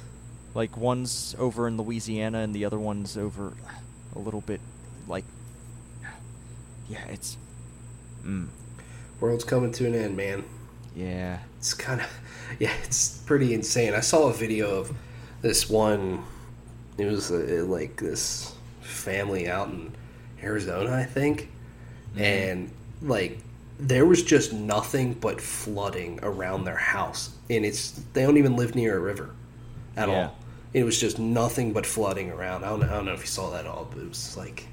[0.54, 3.54] Like one's over in Louisiana and the other one's over
[4.15, 4.62] a little bit
[5.08, 5.25] like
[6.89, 7.38] yeah, it's
[8.26, 8.48] mm,
[9.19, 10.43] World's coming to an end, man.
[10.95, 11.39] yeah.
[11.58, 12.08] It's kind of,
[12.60, 13.93] yeah, it's pretty insane.
[13.93, 14.91] I saw a video of
[15.41, 16.24] this one.
[16.98, 19.91] It was uh, like this family out in
[20.43, 21.50] Arizona, I think,
[22.15, 22.21] Mhm.
[22.21, 22.71] and
[23.02, 23.39] like
[23.80, 28.76] there was just nothing but flooding around their house, and it's they don't even live
[28.76, 29.32] near a river
[29.98, 30.28] at Yeah.
[30.28, 30.36] all.
[30.74, 32.63] It was just nothing but flooding around.
[32.63, 34.36] I don't, know, I don't know if you saw that at all, but it was
[34.38, 34.67] like,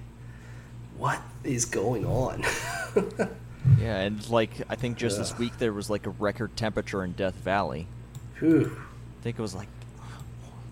[0.98, 2.44] what is going on?
[3.78, 7.12] Yeah, and like I think just this week there was like a record temperature in
[7.12, 7.87] Death Valley.
[8.38, 8.76] Whew.
[9.20, 9.68] I think it was like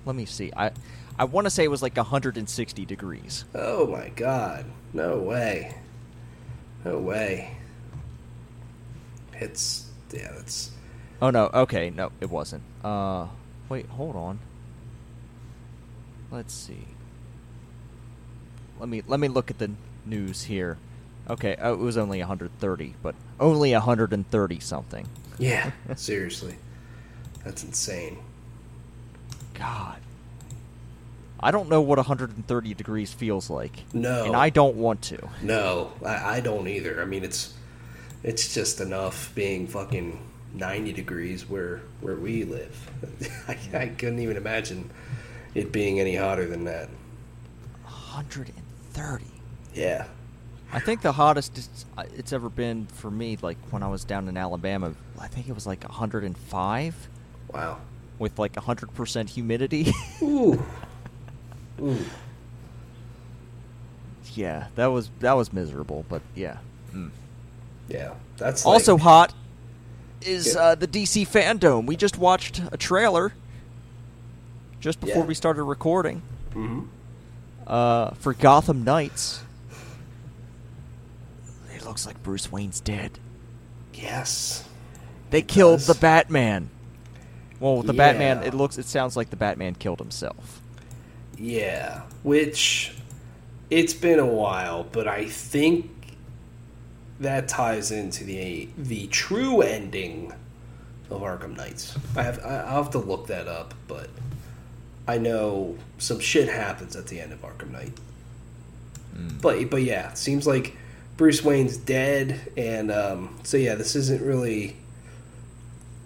[0.04, 0.52] let me see.
[0.56, 0.72] I
[1.18, 3.44] I want to say it was like 160 degrees.
[3.54, 4.66] Oh my god.
[4.92, 5.74] No way.
[6.84, 7.56] No way.
[9.34, 10.70] It's yeah, that's
[11.22, 12.62] Oh no, okay, no, it wasn't.
[12.82, 13.26] Uh
[13.68, 14.40] wait, hold on.
[16.30, 16.86] Let's see.
[18.78, 19.70] Let me let me look at the
[20.06, 20.78] news here.
[21.28, 25.06] Okay, oh, it was only 130, but only 130 something.
[25.38, 26.56] yeah, seriously.
[27.44, 28.18] That's insane.
[29.54, 29.98] God.
[31.42, 33.84] I don't know what 130 degrees feels like.
[33.94, 34.24] No.
[34.24, 35.28] And I don't want to.
[35.40, 37.00] No, I, I don't either.
[37.00, 37.54] I mean it's
[38.22, 40.20] it's just enough being fucking
[40.52, 42.90] ninety degrees where where we live.
[43.48, 44.90] I, I couldn't even imagine
[45.54, 46.90] it being any hotter than that.
[47.84, 49.24] 130.
[49.74, 50.06] Yeah.
[50.72, 54.04] I think the hottest it's, uh, it's ever been for me, like when I was
[54.04, 57.08] down in Alabama, I think it was like 105
[57.52, 57.78] Wow.
[58.18, 59.92] with like 100% humidity.
[60.22, 60.62] Ooh.
[61.82, 61.96] Ooh.
[64.34, 66.58] yeah, that was that was miserable, but yeah.
[66.94, 67.10] Mm.
[67.88, 68.12] Yeah.
[68.36, 69.34] That's Also like- hot
[70.22, 70.60] is Yeah.
[70.60, 71.86] uh, the DC fandom.
[71.86, 73.32] We just watched a trailer
[74.80, 75.26] just before Yeah.
[75.26, 76.22] we started recording
[76.54, 76.86] Mhm.
[77.66, 79.40] uh, for Gotham Knights.
[81.90, 83.18] Looks like Bruce Wayne's dead.
[83.94, 84.64] Yes.
[85.30, 85.88] They killed does.
[85.88, 86.70] the Batman.
[87.58, 88.78] Well, the Batman, it looks.
[88.78, 90.62] It sounds like the Batman killed himself.
[91.36, 92.94] Yeah, which
[93.70, 95.90] it's been a while, but I think
[97.18, 100.32] that ties into the the true ending
[101.10, 101.98] of Arkham Knights.
[102.14, 104.10] I have I- I'll have to look that up, but
[105.08, 107.92] I know some shit happens at the end of Arkham Knight.
[109.12, 109.38] Hmm.
[109.42, 110.76] But but yeah, it seems like
[111.20, 114.74] Bruce Wayne's dead, and um, so yeah, this isn't really.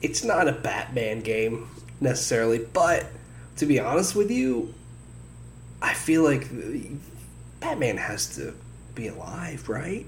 [0.03, 1.69] It's not a Batman game
[2.01, 3.07] necessarily, but
[3.59, 4.75] to be honest with you,
[5.81, 6.49] I feel like
[7.61, 8.55] Batman has to
[8.97, 10.05] be alive, right?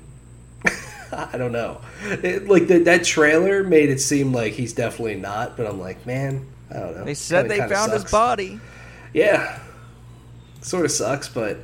[1.12, 1.82] I don't know.
[2.02, 6.04] It, like the, that trailer made it seem like he's definitely not, but I'm like,
[6.04, 7.04] man, I don't know.
[7.04, 8.58] They said they found his body.
[9.14, 9.60] Yeah,
[10.62, 11.58] sort of sucks, but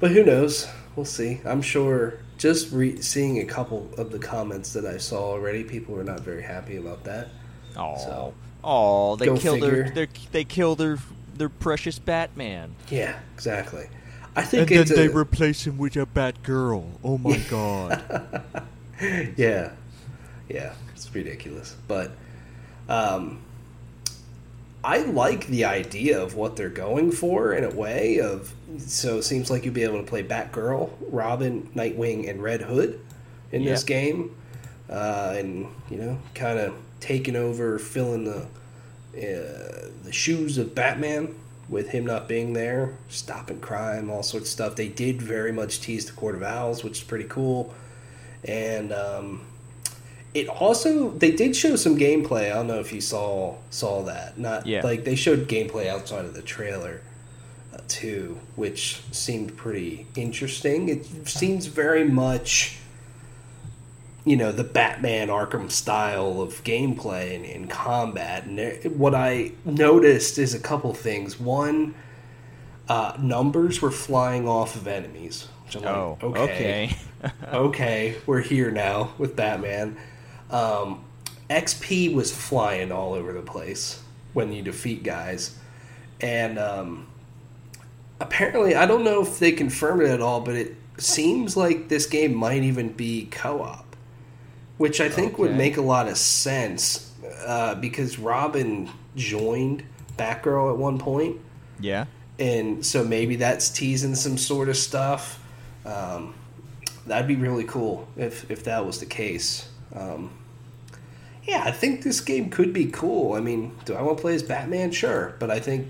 [0.00, 0.66] but who knows?
[0.96, 1.42] We'll see.
[1.44, 2.21] I'm sure.
[2.42, 6.18] Just re- seeing a couple of the comments that I saw already, people were not
[6.20, 7.28] very happy about that.
[7.76, 9.94] Oh, So, oh, they go killed their, figure.
[9.94, 10.08] their.
[10.32, 10.98] They killed their
[11.36, 12.74] their precious Batman.
[12.90, 13.86] Yeah, exactly.
[14.34, 16.84] I think and it's a, replace him with a Batgirl.
[17.04, 18.02] Oh my god.
[19.36, 19.70] yeah,
[20.48, 21.76] yeah, it's ridiculous.
[21.86, 22.10] But
[22.88, 23.38] um,
[24.84, 28.52] I like the idea of what they're going for in a way of.
[28.78, 33.00] So it seems like you'll be able to play Batgirl, Robin, Nightwing, and Red Hood
[33.52, 34.34] in this game,
[34.88, 38.46] uh, and you know, kind of taking over, filling the
[39.14, 41.34] uh, the shoes of Batman
[41.68, 44.76] with him not being there, stopping crime, all sorts of stuff.
[44.76, 47.74] They did very much tease the Court of Owls, which is pretty cool.
[48.44, 49.42] And um,
[50.34, 52.46] it also they did show some gameplay.
[52.50, 54.38] I don't know if you saw saw that.
[54.38, 54.82] Not Yeah.
[54.82, 57.02] like they showed gameplay outside of the trailer
[57.74, 60.88] uh, too, which seemed pretty interesting.
[60.88, 62.78] It seems very much
[64.24, 68.44] you know the Batman Arkham style of gameplay and, and combat.
[68.44, 71.38] And there, what I noticed is a couple things.
[71.38, 71.94] One,
[72.88, 75.48] uh, numbers were flying off of enemies.
[75.64, 76.96] Which I'm oh, like, okay.
[77.52, 79.96] okay, we're here now with Batman.
[80.52, 81.04] Um,
[81.50, 85.58] XP was flying all over the place when you defeat guys,
[86.20, 87.06] and um,
[88.20, 92.06] apparently, I don't know if they confirmed it at all, but it seems like this
[92.06, 93.96] game might even be co-op,
[94.78, 97.12] which I think would make a lot of sense
[97.46, 99.82] uh, because Robin joined
[100.16, 101.40] Batgirl at one point
[101.82, 102.06] yeah.
[102.38, 105.44] and so maybe that's teasing some sort of stuff.
[105.84, 106.34] Um,
[107.06, 109.68] that'd be really cool if if that was the case.
[109.94, 110.30] Um,
[111.44, 113.34] yeah, I think this game could be cool.
[113.34, 114.90] I mean, do I want to play as Batman?
[114.92, 115.88] Sure, but I think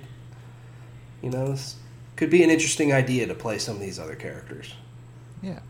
[1.23, 1.77] you know this
[2.17, 4.75] could be an interesting idea to play some of these other characters.
[5.43, 5.61] Yeah.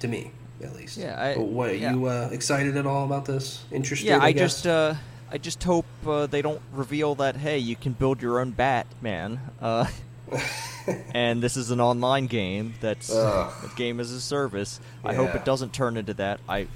[0.00, 0.98] To me, at least.
[0.98, 1.92] Yeah, I- But what are yeah.
[1.92, 3.64] you uh, excited at all about this?
[3.72, 4.06] Interested?
[4.06, 4.40] Yeah, I, guess?
[4.40, 4.94] just uh,
[5.30, 9.40] I just hope uh, they don't reveal that hey, you can build your own Batman.
[9.60, 9.86] Uh,
[11.14, 14.80] and this is an online game that's a game as a service.
[15.04, 16.40] I hope it doesn't turn into that.
[16.48, 16.66] I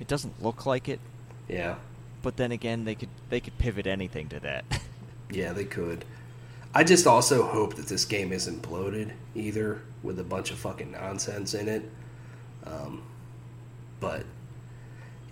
[0.00, 0.98] it doesn't look like it,
[1.48, 1.76] yeah.
[2.22, 4.64] but then again, they could they could pivot anything to that.
[5.34, 6.04] Yeah, they could.
[6.74, 10.92] I just also hope that this game isn't bloated either with a bunch of fucking
[10.92, 11.90] nonsense in it.
[12.64, 13.02] Um,
[14.00, 14.24] but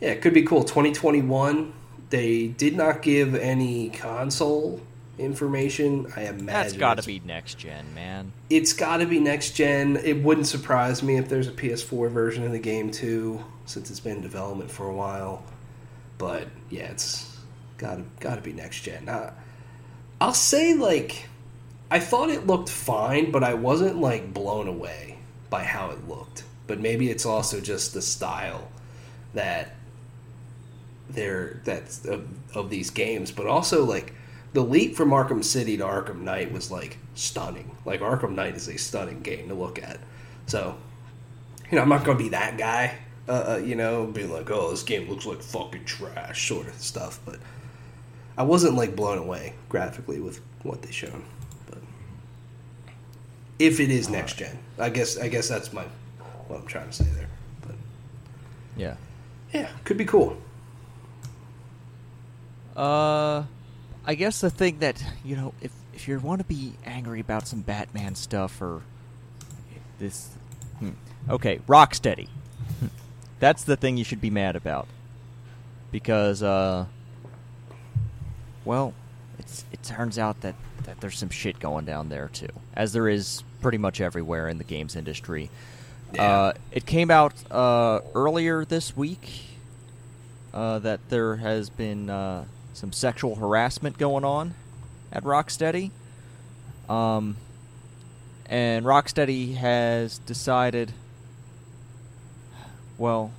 [0.00, 0.64] yeah, it could be cool.
[0.64, 1.72] 2021.
[2.10, 4.80] They did not give any console
[5.18, 6.12] information.
[6.16, 8.32] I imagine That's got to be next gen, man.
[8.48, 9.96] It's got to be next gen.
[9.96, 14.00] It wouldn't surprise me if there's a PS4 version of the game too, since it's
[14.00, 15.44] been in development for a while.
[16.20, 17.34] But yeah, it's
[17.78, 19.08] got to got to be next gen.
[19.08, 19.32] I,
[20.20, 21.26] I'll say like
[21.90, 25.16] I thought it looked fine, but I wasn't like blown away
[25.48, 26.44] by how it looked.
[26.66, 28.70] But maybe it's also just the style
[29.32, 29.74] that
[31.08, 34.12] they're that's of, of these games, but also like
[34.52, 37.74] the leap from Arkham City to Arkham Knight was like stunning.
[37.86, 40.00] Like Arkham Knight is a stunning game to look at.
[40.44, 40.76] So,
[41.70, 42.98] you know, I'm not gonna be that guy.
[43.30, 46.74] Uh, uh, you know, being like, oh, this game looks like fucking trash, sort of
[46.74, 47.20] stuff.
[47.24, 47.38] But
[48.36, 51.22] I wasn't like blown away graphically with what they showed.
[51.68, 51.78] But
[53.60, 55.84] if it is next gen, I guess I guess that's my
[56.48, 57.28] what I'm trying to say there.
[57.62, 57.76] But
[58.76, 58.96] Yeah.
[59.54, 60.36] yeah, could be cool.
[62.76, 63.44] Uh,
[64.04, 67.46] I guess the thing that you know, if if you want to be angry about
[67.46, 68.82] some Batman stuff or
[70.00, 70.30] this,
[70.80, 70.90] hmm,
[71.28, 72.26] okay, Rocksteady.
[73.40, 74.86] That's the thing you should be mad about,
[75.90, 76.84] because uh,
[78.64, 78.94] well,
[79.38, 83.08] it's it turns out that that there's some shit going down there too, as there
[83.08, 85.50] is pretty much everywhere in the games industry.
[86.12, 86.22] Yeah.
[86.22, 89.44] Uh, it came out uh, earlier this week
[90.52, 94.54] uh, that there has been uh, some sexual harassment going on
[95.12, 95.90] at Rocksteady.
[96.88, 97.36] Um,
[98.46, 100.92] and Rocksteady has decided.
[103.00, 103.32] Well,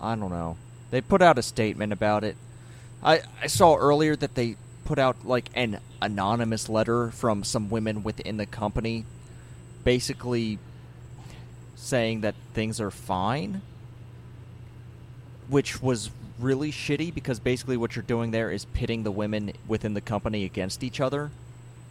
[0.00, 0.56] I don't know.
[0.90, 2.36] They put out a statement about it.
[3.00, 8.02] I I saw earlier that they put out like an anonymous letter from some women
[8.02, 9.04] within the company,
[9.84, 10.58] basically
[11.76, 13.62] saying that things are fine,
[15.48, 16.10] which was
[16.40, 20.44] really shitty because basically what you're doing there is pitting the women within the company
[20.44, 21.30] against each other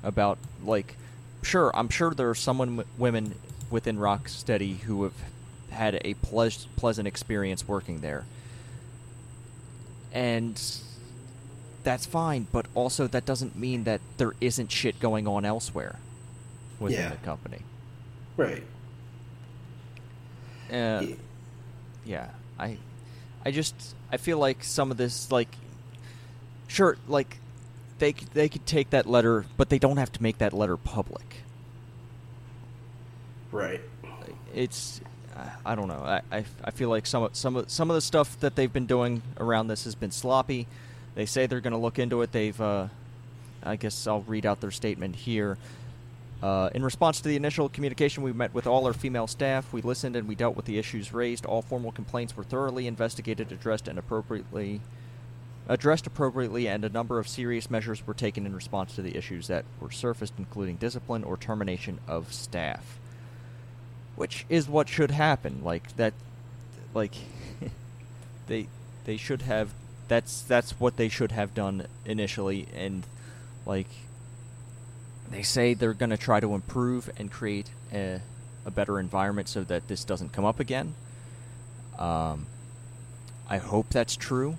[0.03, 0.97] about like
[1.41, 3.33] sure i'm sure there are some women
[3.69, 5.13] within rocksteady who have
[5.71, 8.25] had a pleas- pleasant experience working there
[10.13, 10.61] and
[11.83, 15.97] that's fine but also that doesn't mean that there isn't shit going on elsewhere
[16.79, 17.09] within Yeah.
[17.09, 17.59] the company
[18.37, 18.63] Right.
[20.69, 21.15] uh, Yeah.
[22.05, 22.27] yeah
[22.59, 22.77] i
[23.45, 25.55] i just i feel like some of this like
[26.67, 27.37] sure like
[27.99, 31.37] they they could take that letter but they don't have to make that letter public
[33.51, 33.81] Right.
[34.55, 35.01] It's
[35.65, 38.01] I- don't know i i, I feel like some of some of some of the
[38.01, 40.67] stuff that they've been doing around this has been sloppy
[41.15, 42.87] they say they're going to look into it they've uh
[43.63, 45.57] i guess i'll read out their statement here
[46.41, 49.71] uh, in response to the initial communication, we met with all our female staff.
[49.71, 51.45] We listened and we dealt with the issues raised.
[51.45, 54.81] All formal complaints were thoroughly investigated, addressed, and appropriately
[55.67, 59.47] addressed appropriately, and a number of serious measures were taken in response to the issues
[59.47, 62.99] that were surfaced, including discipline or termination of staff.
[64.15, 65.61] Which is what should happen.
[65.63, 66.13] Like that,
[66.93, 67.15] like
[68.47, 68.67] they
[69.05, 69.73] they should have.
[70.07, 73.05] That's that's what they should have done initially, and
[73.65, 73.87] like
[75.31, 78.19] they say they're going to try to improve and create a,
[78.65, 80.93] a better environment so that this doesn't come up again.
[81.97, 82.47] Um,
[83.49, 84.57] I hope that's true.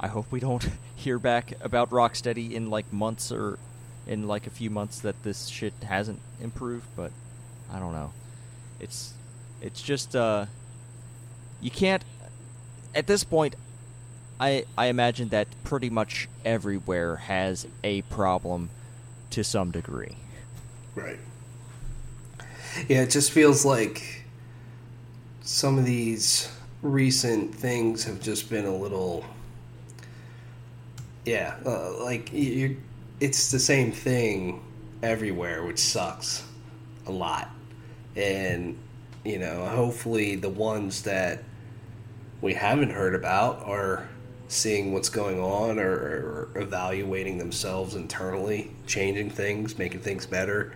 [0.00, 3.58] I hope we don't hear back about Rocksteady in like months or
[4.06, 7.10] in like a few months that this shit hasn't improved, but
[7.72, 8.12] I don't know.
[8.80, 9.12] It's
[9.60, 10.46] it's just uh
[11.60, 12.04] you can't
[12.94, 13.56] at this point
[14.38, 18.70] I I imagine that pretty much everywhere has a problem
[19.30, 20.16] to some degree.
[20.94, 21.18] Right.
[22.88, 24.24] Yeah, it just feels like
[25.42, 26.50] some of these
[26.82, 29.24] recent things have just been a little.
[31.24, 32.76] Yeah, uh, like you,
[33.20, 34.62] it's the same thing
[35.02, 36.44] everywhere, which sucks
[37.06, 37.50] a lot.
[38.16, 38.78] And
[39.24, 41.42] you know, hopefully, the ones that
[42.40, 44.08] we haven't heard about are
[44.48, 50.72] seeing what's going on or, or evaluating themselves internally, changing things, making things better.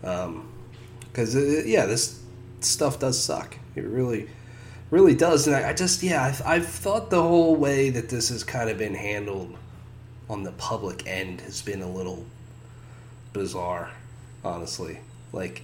[0.00, 2.22] Because, uh, yeah, this
[2.60, 3.58] stuff does suck.
[3.76, 4.28] It really,
[4.90, 5.46] really does.
[5.46, 8.70] And I, I just, yeah, I've, I've thought the whole way that this has kind
[8.70, 9.54] of been handled
[10.30, 12.24] on the public end has been a little
[13.34, 13.90] bizarre,
[14.42, 15.00] honestly.
[15.32, 15.62] Like,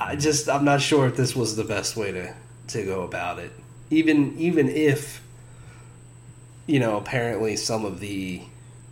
[0.00, 2.34] I just I'm not sure if this was the best way to
[2.68, 3.52] to go about it.
[3.90, 5.22] Even even if
[6.66, 8.42] you know apparently some of the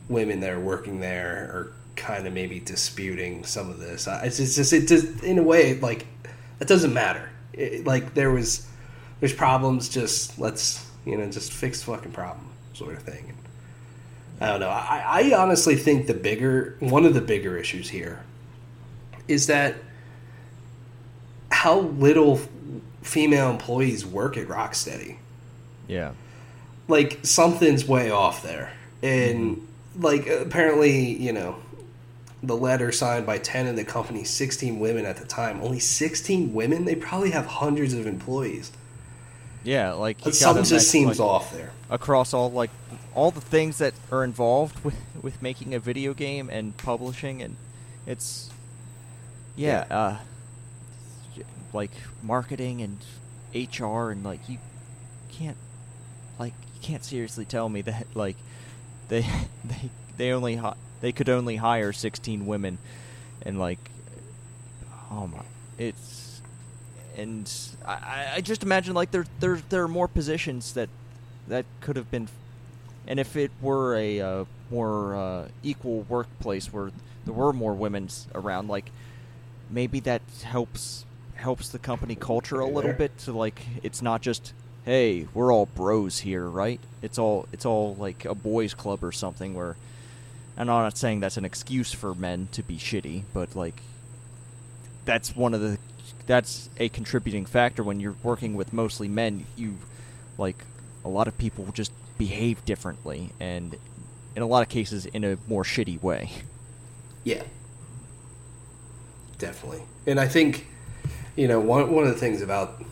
[0.08, 4.06] women that are working there are kind of maybe disputing some of this.
[4.06, 6.06] It's just, it just in a way like
[6.60, 7.30] it doesn't matter.
[7.52, 8.66] It, like there was
[9.20, 9.88] there's problems.
[9.88, 13.32] Just let's you know just fix fucking problem sort of thing.
[14.40, 14.68] I don't know.
[14.68, 18.22] I, I honestly think the bigger one of the bigger issues here
[19.28, 19.76] is that
[21.56, 22.38] how little
[23.02, 25.16] female employees work at Rocksteady.
[25.88, 26.12] Yeah.
[26.88, 29.66] Like something's way off there, and
[29.98, 31.56] like apparently, you know,
[32.42, 35.60] the letter signed by ten of the company's sixteen women at the time.
[35.62, 36.84] Only sixteen women.
[36.84, 38.70] They probably have hundreds of employees.
[39.64, 41.72] Yeah, like Something just make, seems like, off there.
[41.90, 42.70] across all like
[43.16, 47.56] all the things that are involved with with making a video game and publishing and
[48.06, 48.48] it's
[49.56, 49.98] yeah, Yeah.
[49.98, 50.16] uh
[51.76, 52.98] like marketing and
[53.54, 54.58] HR and like you
[55.30, 55.56] can't
[56.38, 58.36] like you can't seriously tell me that like
[59.08, 59.20] they
[59.64, 60.60] they they only
[61.00, 62.78] they could only hire 16 women
[63.42, 63.78] and like
[65.12, 65.42] oh my
[65.78, 66.40] it's
[67.16, 67.50] and
[67.86, 70.88] I, I- I just imagine like there there there are more positions that
[71.48, 72.28] that could have been
[73.06, 76.90] and if it were a uh, more uh, equal workplace where
[77.24, 78.90] there were more women around like
[79.70, 81.04] maybe that helps
[81.36, 84.52] helps the company culture a little bit to like it's not just
[84.84, 89.12] hey we're all bros here right it's all it's all like a boys club or
[89.12, 89.76] something where
[90.56, 93.80] and I'm not saying that's an excuse for men to be shitty but like
[95.04, 95.78] that's one of the
[96.26, 99.76] that's a contributing factor when you're working with mostly men you
[100.38, 100.56] like
[101.04, 103.76] a lot of people just behave differently, and
[104.34, 106.30] in a lot of cases, in a more shitty way.
[107.24, 107.42] Yeah.
[109.38, 109.82] Definitely.
[110.06, 110.66] And I think,
[111.36, 112.82] you know, one, one of the things about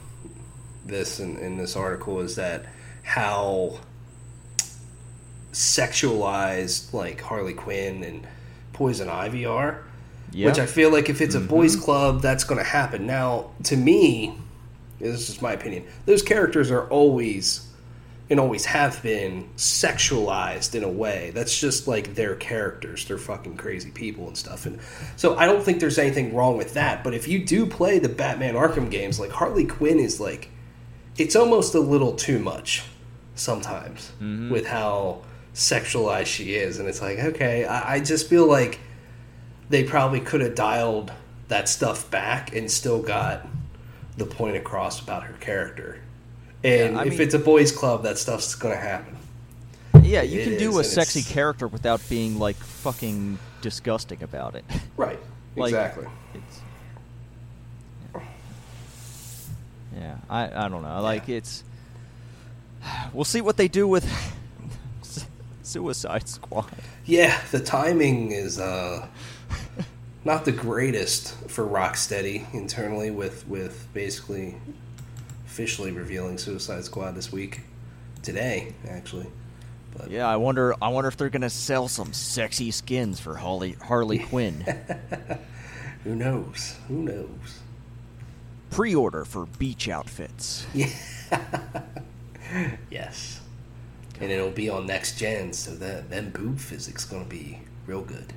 [0.84, 2.66] this in, in this article is that
[3.02, 3.78] how
[5.52, 8.26] sexualized like Harley Quinn and
[8.72, 9.82] Poison Ivy are.
[10.32, 10.48] Yeah.
[10.48, 11.84] Which I feel like if it's a boys' mm-hmm.
[11.84, 13.06] club, that's going to happen.
[13.06, 14.36] Now, to me,
[14.98, 15.84] this is just my opinion.
[16.06, 17.68] Those characters are always
[18.30, 21.30] and always have been sexualized in a way.
[21.34, 23.04] That's just like their characters.
[23.04, 24.64] They're fucking crazy people and stuff.
[24.64, 24.80] And
[25.16, 27.04] so I don't think there's anything wrong with that.
[27.04, 30.48] But if you do play the Batman Arkham games, like Harley Quinn is like,
[31.18, 32.84] it's almost a little too much
[33.34, 34.50] sometimes mm-hmm.
[34.50, 35.22] with how
[35.54, 36.78] sexualized she is.
[36.78, 38.80] And it's like, okay, I, I just feel like
[39.68, 41.12] they probably could have dialed
[41.48, 43.46] that stuff back and still got
[44.16, 46.00] the point across about her character.
[46.64, 49.16] And Yeah, if mean- it's a boys' club, that stuff's going to happen.
[50.02, 54.22] Yeah, you It can is, do a sexy it's- character without being like fucking disgusting
[54.22, 54.64] about it.
[54.96, 55.18] Right.
[55.56, 56.06] Like, exactly.
[56.34, 56.60] It's,
[59.96, 61.00] yeah, I I don't know.
[61.00, 61.62] Like it's
[63.12, 64.04] we'll see what they do with
[65.62, 66.66] Suicide Squad.
[67.04, 69.06] Yeah, the timing is uh,
[70.24, 74.56] not the greatest for Rocksteady internally with with basically
[75.54, 77.60] officially revealing Suicide Squad this week
[78.22, 79.28] today actually.
[79.96, 83.76] But Yeah, I wonder I wonder if they're gonna sell some sexy skins for Harley
[83.80, 84.64] Harley Quinn.
[86.02, 86.74] who knows?
[86.88, 87.60] Who knows?
[88.70, 90.66] Pre-order for beach outfits.
[90.74, 90.88] Yeah.
[92.90, 93.40] yes.
[94.20, 98.32] And it'll be on next gen, so that then boob physics gonna be real good.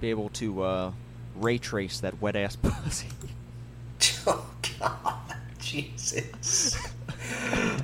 [0.00, 0.92] Be able to uh,
[1.36, 3.06] ray trace that wet ass pussy.
[4.26, 4.46] Oh
[4.78, 6.76] God, Jesus!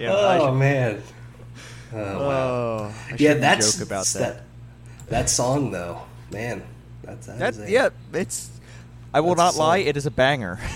[0.01, 1.03] Yeah, oh should- man.
[1.93, 2.29] Oh, wow.
[2.29, 4.19] Oh, I yeah, that's joke about that.
[4.19, 4.43] that.
[5.09, 6.03] That song though,
[6.33, 6.63] man.
[7.03, 8.51] That's that That is a- yeah, it's.
[9.15, 10.59] I will not lie, it is a banger.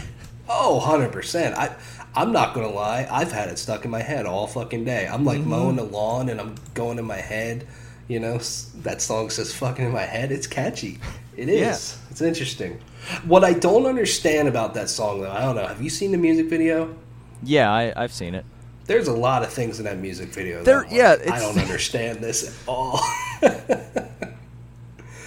[0.53, 1.57] Oh, 100 percent.
[1.57, 1.77] I
[2.13, 3.07] I'm not gonna lie.
[3.09, 5.07] I've had it stuck in my head all fucking day.
[5.07, 5.51] I'm like Mm-hmm.
[5.51, 7.69] mowing the lawn and I'm going in my head.
[8.09, 8.39] You know,
[8.83, 10.33] that song's just fucking in my head.
[10.33, 10.99] It's catchy.
[11.37, 11.61] It is.
[11.61, 12.09] Yeah.
[12.11, 12.81] It's interesting.
[13.25, 15.67] What I don't understand about that song though, I don't know.
[15.67, 16.95] Have you seen the music video?
[17.43, 18.45] yeah, I, I've seen it.
[18.87, 20.63] There's a lot of things in that music video.
[20.63, 23.01] There- that yeah, like, I don't understand this at all.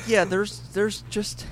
[0.06, 1.46] Yeah, there's there's just.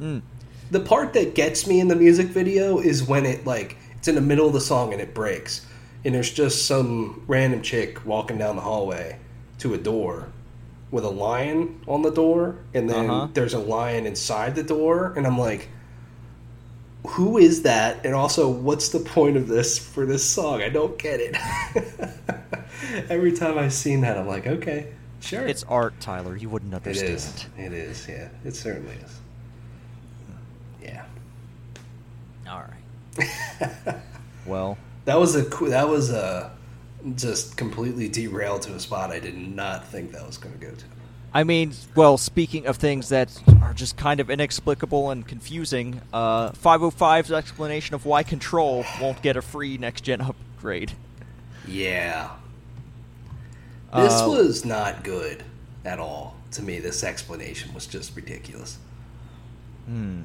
[0.00, 0.22] Mm,
[0.70, 4.14] The part that gets me in the music video is when it like it's in
[4.14, 5.66] the middle of the song and it breaks,
[6.04, 9.18] and there's just some random chick walking down the hallway
[9.58, 10.28] to a door
[10.96, 13.28] with a lion on the door, and then Uh-huh.
[13.34, 15.68] there's a lion inside the door, and I'm like,
[17.08, 18.04] who is that?
[18.04, 20.62] And also, what's the point of this for this song?
[20.62, 21.36] I don't get it.
[23.10, 24.88] Every time I've seen that, I'm like, okay,
[25.20, 25.46] sure.
[25.46, 26.34] it's art, Tyler.
[26.34, 27.10] You wouldn't It understand.
[27.12, 27.46] is.
[27.58, 28.08] It is.
[28.08, 28.28] Yeah.
[28.44, 29.20] It certainly is.
[30.82, 31.04] Yeah.
[32.48, 32.64] All
[33.18, 33.96] right.
[34.46, 36.50] well, That was a that was a
[37.14, 40.72] just completely derailed to a spot I did not think that was going to go
[40.74, 40.84] to.
[41.32, 43.30] I mean, well, speaking of things that
[43.60, 49.36] are just kind of inexplicable and confusing, uh, 505's explanation of why Control won't get
[49.36, 50.92] a free next gen upgrade.
[51.68, 52.30] Yeah.
[53.94, 55.42] This Uh, was not good
[55.84, 56.78] at all to me.
[56.78, 58.78] This explanation was just ridiculous.
[59.86, 60.22] Hmm.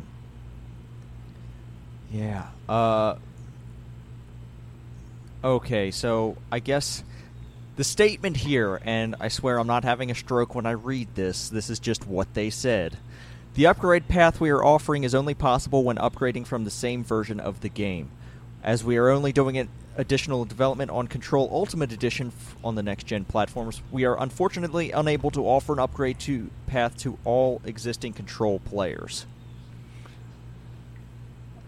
[2.12, 2.48] Yeah.
[2.70, 3.16] Uh.
[5.44, 7.04] Okay, so I guess
[7.76, 11.50] the statement here, and I swear I'm not having a stroke when I read this,
[11.50, 12.98] this is just what they said.
[13.56, 17.40] The upgrade path we are offering is only possible when upgrading from the same version
[17.40, 18.12] of the game.
[18.64, 19.68] As we are only doing it
[19.98, 24.92] additional development on Control Ultimate Edition f- on the next gen platforms, we are unfortunately
[24.92, 29.26] unable to offer an upgrade to path to all existing Control players.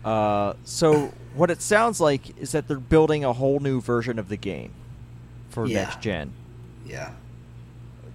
[0.05, 4.29] Uh, so what it sounds like is that they're building a whole new version of
[4.29, 4.71] the game
[5.49, 5.83] for Yeah.
[5.83, 6.33] next gen.
[6.85, 7.11] Yeah.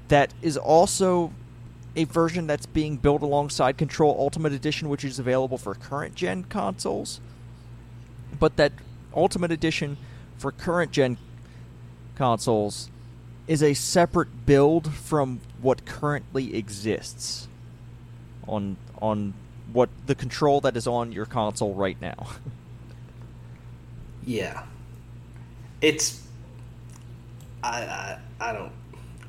[0.09, 1.33] That is also
[1.97, 6.45] a version that's being built alongside Control Ultimate Edition, which is available for current gen
[6.45, 7.21] consoles.
[8.39, 8.73] But that
[9.15, 9.97] Ultimate Edition
[10.37, 11.17] for current gen
[12.15, 12.89] consoles
[13.47, 17.49] is a separate build from what currently exists
[18.47, 19.35] on on
[19.73, 22.15] what the control that is on your console right now.
[24.29, 24.65] Yeah.
[25.81, 26.23] It's
[27.63, 28.73] I, I I don't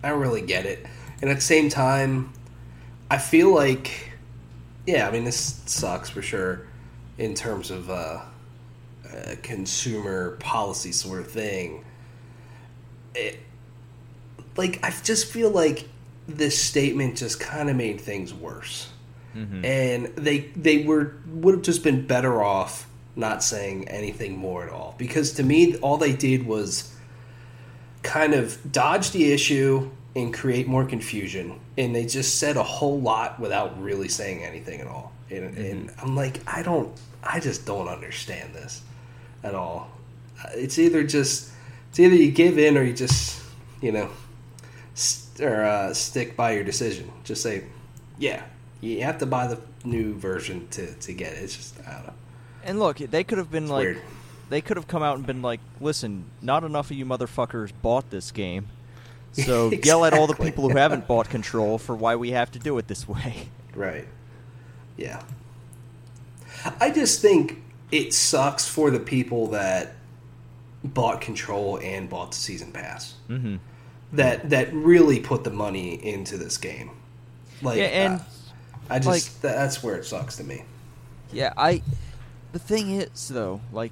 [0.04, 0.86] I don't really get it.
[1.22, 2.34] And at the same time,
[3.10, 4.12] I feel like
[4.86, 6.68] yeah, I mean this sucks for sure
[7.18, 8.20] in terms of uh
[9.26, 11.86] a consumer policy sort of thing.
[13.16, 13.40] It,
[14.58, 15.88] like I just feel like
[16.28, 18.90] this statement just kind of made things worse,
[19.36, 19.64] Mm-hmm.
[19.64, 22.89] and they they were would have just been better off
[23.20, 24.96] not saying anything more at all.
[24.98, 26.92] Because to me all they did was
[28.02, 31.60] kind of dodge the issue and create more confusion.
[31.78, 35.12] And they just said a whole lot without really saying anything at all.
[35.30, 36.92] And, and i'm like i don't
[37.24, 38.82] i just don't understand this
[39.44, 39.92] at all.
[40.56, 41.52] It's either just
[41.90, 43.44] it's either you give in or you just
[43.82, 44.10] you know
[44.96, 47.12] st- or uh, stick by your decision.
[47.24, 47.66] Just say
[48.18, 48.44] yeah
[48.82, 51.44] you have to buy the new version to, to get it.
[51.44, 52.14] It's just i don't know
[52.70, 54.02] And look, they could have been It's like, weird.
[54.50, 58.10] they could have come out and been like, "Listen, not enough of you motherfuckers bought
[58.12, 58.68] this game,
[59.34, 62.60] so yell at all the people who haven't bought Control for why we have to
[62.60, 64.08] do it this way." Right.
[64.98, 65.22] Yeah.
[66.82, 67.62] I just think
[67.92, 69.94] it sucks for the people that
[70.84, 73.14] bought Control and bought the season pass.
[73.30, 73.58] Mm-hmm.
[74.14, 76.92] That that really put the money into this game.
[77.62, 78.24] Like, Yeah, and, uh,
[78.90, 80.64] I just like- that's where it sucks to me.
[81.32, 81.82] Yeah, I.
[82.52, 83.92] The thing is, though, like,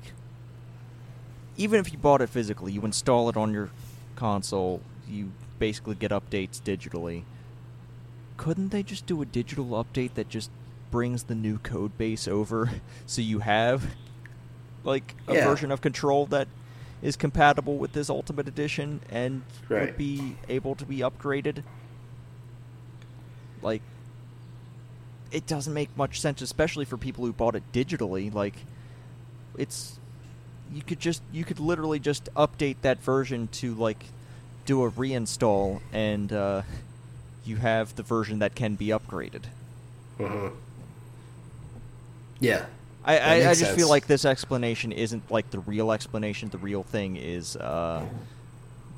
[1.58, 3.70] even if you bought it physically, you install it on your
[4.16, 7.24] console, you basically get updates digitally.
[8.38, 10.50] Couldn't they just do a digital update that just
[10.92, 12.70] brings the new code base over
[13.06, 13.96] so you have,
[14.84, 15.44] like, a Yeah.
[15.44, 16.48] version of Control that
[17.02, 19.82] is compatible with this Ultimate Edition and Right.
[19.82, 21.64] would be able to be upgraded?
[23.62, 23.82] Like,
[25.32, 28.34] it doesn't make much sense, especially for people who bought it digitally.
[28.34, 28.56] Like,
[29.58, 30.00] it's
[30.74, 34.06] you could just you could literally just update that version to like
[34.66, 36.62] do a reinstall, and uh,
[37.46, 39.44] you have the version that can be upgraded.
[40.18, 40.48] hmm
[42.40, 42.66] Yeah.
[43.06, 46.50] I, I, I makes just feel like this explanation isn't like the real explanation.
[46.50, 48.04] The real thing is uh,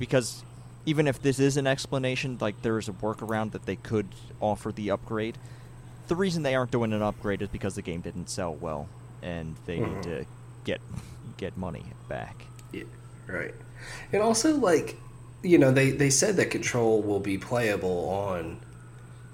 [0.00, 0.42] because
[0.84, 4.08] even if this is an explanation, like there is a workaround that they could
[4.40, 5.38] offer the upgrade.
[6.10, 8.88] The reason they aren't doing an upgrade is because the game didn't sell well,
[9.22, 9.94] and they Mhm.
[9.94, 10.26] need to
[10.64, 10.80] get
[11.36, 12.34] get money back.
[12.72, 12.82] Yeah,
[13.28, 13.54] right.
[14.12, 14.96] And also, like,
[15.44, 18.58] you know, they, they said that Control will be playable on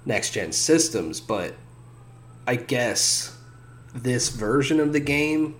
[0.05, 1.55] next gen systems, but
[2.45, 3.35] I guess
[3.95, 5.55] this version of the game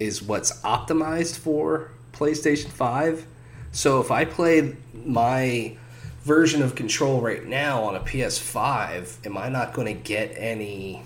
[0.00, 3.26] is what's optimized for PlayStation 5.
[3.72, 5.76] So if I play my
[6.26, 11.02] version of Control right now on a PS5, am I not going to get any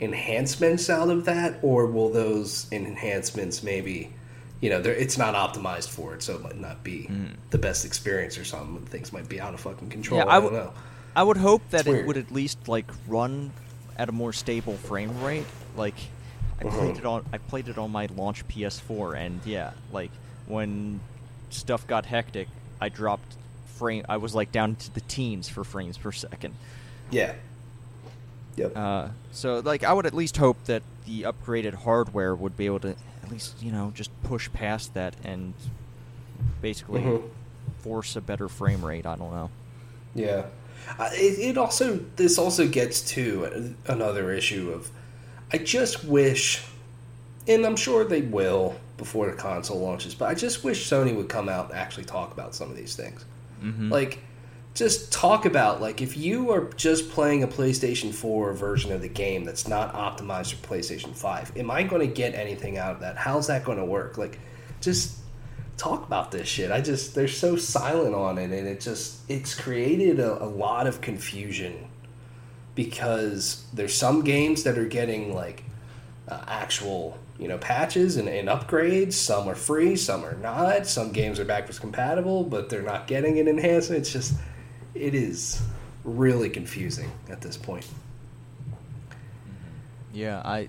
[0.00, 4.12] enhancements out of that, or will those enhancements maybe,
[4.60, 7.08] you know, it's not optimized for it, so it might not be
[7.50, 8.84] the best experience or something.
[8.86, 10.20] Things might be out of fucking control.
[10.20, 10.72] Yeah, I, I don't know.
[11.16, 12.06] I would hope that It's it weird.
[12.08, 13.52] would at least like run
[13.96, 15.46] at a more stable frame rate.
[15.76, 15.94] Like
[16.60, 16.98] I played Mhm.
[16.98, 20.10] it on I played it on my launch PS4 and yeah, like
[20.46, 20.98] when
[21.50, 22.48] stuff got hectic,
[22.80, 23.36] I dropped
[23.74, 26.54] frame I was like down to the teens for frames per second.
[27.10, 27.34] Yeah.
[28.56, 28.76] Yep.
[28.76, 32.80] Uh, so like I would at least hope that the upgraded hardware would be able
[32.80, 32.90] to
[33.22, 35.54] at least, you know, just push past that and
[36.62, 37.22] basically Mhm.
[37.80, 39.06] force a better frame rate.
[39.06, 39.50] I don't know.
[40.14, 40.46] Yeah,
[40.98, 44.90] uh, it, it also this also gets to another issue of
[45.52, 46.62] I just wish,
[47.48, 51.28] and I'm sure they will before the console launches, but I just wish Sony would
[51.28, 53.24] come out and actually talk about some of these things.
[53.64, 53.90] Mhm.
[53.90, 54.18] Like,
[54.74, 59.08] just talk about like if you are just playing a PlayStation 4 version of the
[59.08, 63.00] game that's not optimized for PlayStation 5, am I going to get anything out of
[63.00, 63.16] that?
[63.16, 64.18] How's that going to work?
[64.18, 64.38] Like,
[64.80, 65.18] just
[65.76, 66.70] talk about this shit.
[66.70, 70.86] I just they're so silent on it, and it just it's created a, a lot
[70.86, 71.88] of confusion
[72.74, 75.64] because there's some games that are getting like
[76.28, 79.14] uh, actual you know patches and, and upgrades.
[79.14, 80.86] Some are free, some are not.
[80.86, 84.02] Some games are backwards compatible, but they're not getting an enhancement.
[84.02, 84.34] It's just
[84.94, 85.62] it is
[86.04, 87.84] really confusing at this point.
[87.84, 88.74] Mm-hmm.
[90.12, 90.68] Yeah, I.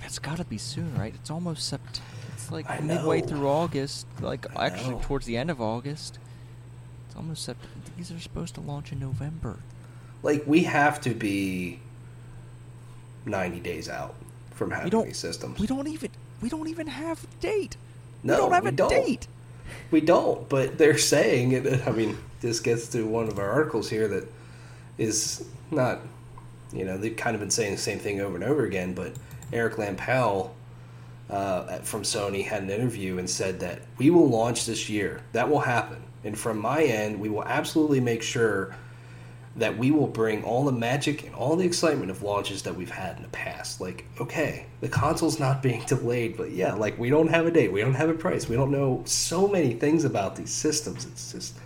[0.00, 1.14] That's got to be soon, right?
[1.14, 2.00] It's almost september
[2.34, 3.26] It's like I midway know.
[3.26, 4.06] through August.
[4.20, 5.00] Like I actually know.
[5.02, 6.18] towards the end of August.
[7.06, 7.68] It's almost september
[7.98, 9.58] These are supposed to launch in November.
[10.22, 11.80] Like we have to be
[13.26, 14.14] ninety days out
[14.60, 15.06] from having We don't.
[15.06, 15.58] these systems.
[15.58, 16.10] We don't even.
[16.42, 17.78] We don't even have a date.
[18.22, 18.90] No, we don't have we a don't.
[18.90, 19.26] date.
[19.90, 21.86] We don't, but they're saying it.
[21.88, 24.28] I mean, this gets to one of our articles here that
[24.98, 26.00] is not,
[26.74, 28.92] you know, they've kind of been saying the same thing over and over again.
[28.92, 29.14] But
[29.50, 30.50] Eric Lempel
[31.30, 35.22] uh, from Sony had an interview and said that we will launch this year.
[35.32, 36.02] That will happen.
[36.22, 38.76] And from my end, we will absolutely make sure
[39.56, 42.90] that we will bring all the magic and all the excitement of launches that we've
[42.90, 43.80] had in the past.
[43.80, 47.72] Like, okay, the console's not being delayed, but yeah, like we don't have a date,
[47.72, 51.04] we don't have a price, we don't know so many things about these systems.
[51.04, 51.56] It's just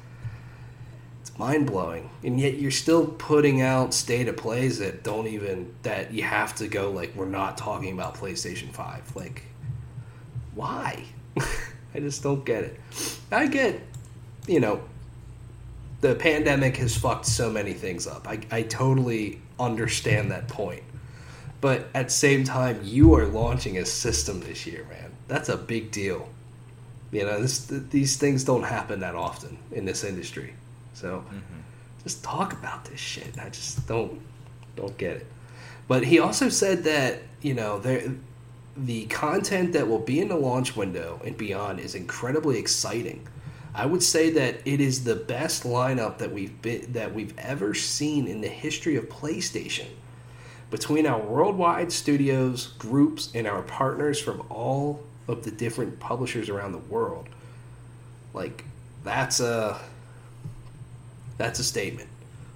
[1.20, 2.10] it's mind blowing.
[2.22, 6.54] And yet you're still putting out state of plays that don't even that you have
[6.56, 9.14] to go like we're not talking about PlayStation 5.
[9.14, 9.42] Like
[10.54, 11.04] why?
[11.94, 12.80] I just don't get it.
[13.30, 13.80] I get,
[14.46, 14.82] you know,
[16.04, 18.28] the pandemic has fucked so many things up.
[18.28, 20.82] I, I totally understand that point.
[21.62, 25.12] But at the same time, you are launching a system this year, man.
[25.28, 26.28] That's a big deal.
[27.10, 30.52] You know, this, these things don't happen that often in this industry.
[30.92, 31.60] So mm-hmm.
[32.02, 33.38] just talk about this shit.
[33.38, 34.20] I just don't
[34.76, 35.26] don't get it.
[35.88, 38.12] But he also said that, you know, there
[38.76, 43.26] the content that will be in the launch window and beyond is incredibly exciting.
[43.74, 47.74] I would say that it is the best lineup that we've been, that we've ever
[47.74, 49.86] seen in the history of PlayStation.
[50.70, 56.72] Between our worldwide studios, groups, and our partners from all of the different publishers around
[56.72, 57.28] the world,
[58.32, 58.64] like
[59.02, 59.80] that's a
[61.36, 62.08] that's a statement.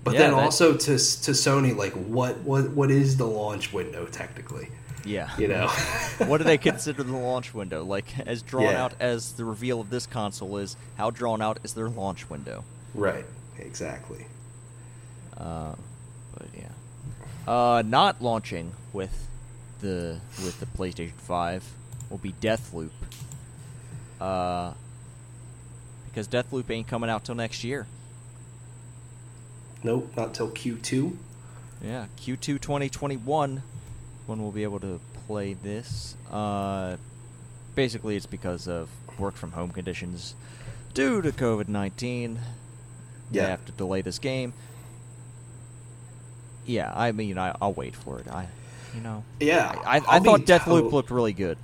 [0.04, 4.06] But yeah, then also to to Sony, like what what what is the launch window
[4.06, 4.68] technically?
[5.04, 5.30] Yeah.
[5.38, 5.68] You know.
[6.26, 7.84] what do they consider the launch window?
[7.84, 8.84] Like as drawn yeah.
[8.84, 12.64] out as the reveal of this console is, how drawn out is their launch window?
[12.94, 13.24] Right.
[13.58, 14.26] Exactly.
[15.36, 15.74] Uh,
[16.36, 16.68] but yeah.
[17.46, 19.28] Uh, not launching with
[19.80, 21.64] the with the PlayStation 5
[22.10, 22.90] will be Deathloop.
[24.20, 24.72] Uh,
[26.06, 27.86] because Deathloop ain't coming out till next year.
[29.84, 31.16] Nope, not till Q2.
[31.82, 33.62] Yeah, Q2 2021
[34.28, 36.14] when we'll be able to play this.
[36.30, 36.96] Uh,
[37.74, 40.34] basically, it's because of work from home conditions
[40.94, 42.38] due to COVID 19.
[43.30, 43.42] Yeah.
[43.42, 44.52] They have to delay this game.
[46.66, 48.28] Yeah, I mean, I, will wait for it.
[48.28, 48.46] I,
[48.94, 49.24] you know.
[49.40, 51.56] Yeah, I, I, I thought Deathloop looked really good.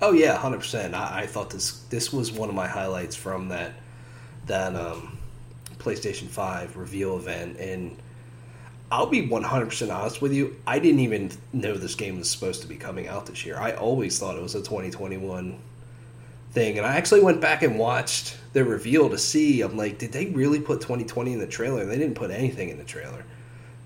[0.00, 0.94] Oh yeah, hundred percent.
[0.94, 3.72] I, I thought this this was one of my highlights from that
[4.46, 5.18] that um,
[5.78, 7.96] PlayStation Five reveal event, and
[8.90, 10.56] I'll be 100% honest with you.
[10.66, 13.58] I didn't even know this game was supposed to be coming out this year.
[13.58, 15.58] I always thought it was a 2021
[16.52, 16.78] thing.
[16.78, 19.60] And I actually went back and watched the reveal to see.
[19.62, 21.84] I'm like, did they really put 2020 in the trailer?
[21.84, 23.24] They didn't put anything in the trailer.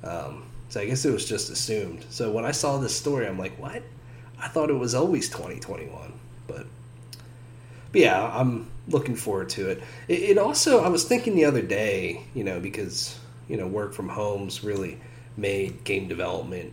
[0.05, 2.05] Um, so I guess it was just assumed.
[2.11, 3.83] So when I saw this story, I'm like, what?
[4.39, 6.13] I thought it was always 2021.
[6.47, 6.67] But,
[7.93, 9.83] but yeah, I'm looking forward to it.
[10.09, 10.23] it.
[10.23, 13.19] It also, I was thinking the other day, you know, because
[13.51, 14.99] you know work from homes really
[15.37, 16.73] made game development,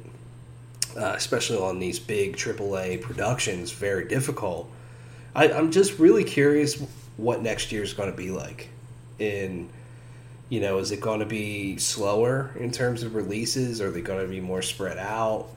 [0.96, 4.70] uh, especially on these big AAA productions, very difficult.
[5.36, 6.82] I, I'm just really curious
[7.18, 8.70] what next year is going to be like.
[9.20, 9.70] In
[10.50, 13.82] you know, is it going to be slower in terms of releases?
[13.82, 15.48] Are they going to be more spread out?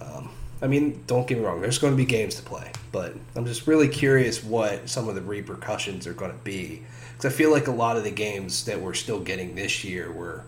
[0.00, 1.60] Um, I mean, don't get me wrong.
[1.60, 5.14] There's going to be games to play, but I'm just really curious what some of
[5.14, 6.82] the repercussions are going to be
[7.16, 10.10] because I feel like a lot of the games that we're still getting this year
[10.10, 10.42] were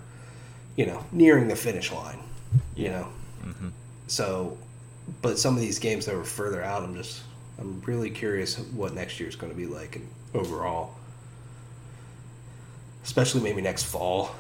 [0.77, 2.19] you know, nearing the finish line.
[2.77, 3.09] You know,
[3.45, 3.69] mm-hmm.
[4.07, 4.57] so,
[5.23, 7.23] but some of these games that were further out, I'm just,
[7.59, 10.95] I'm really curious what next year is going to be like and overall,
[13.05, 14.35] especially maybe next fall.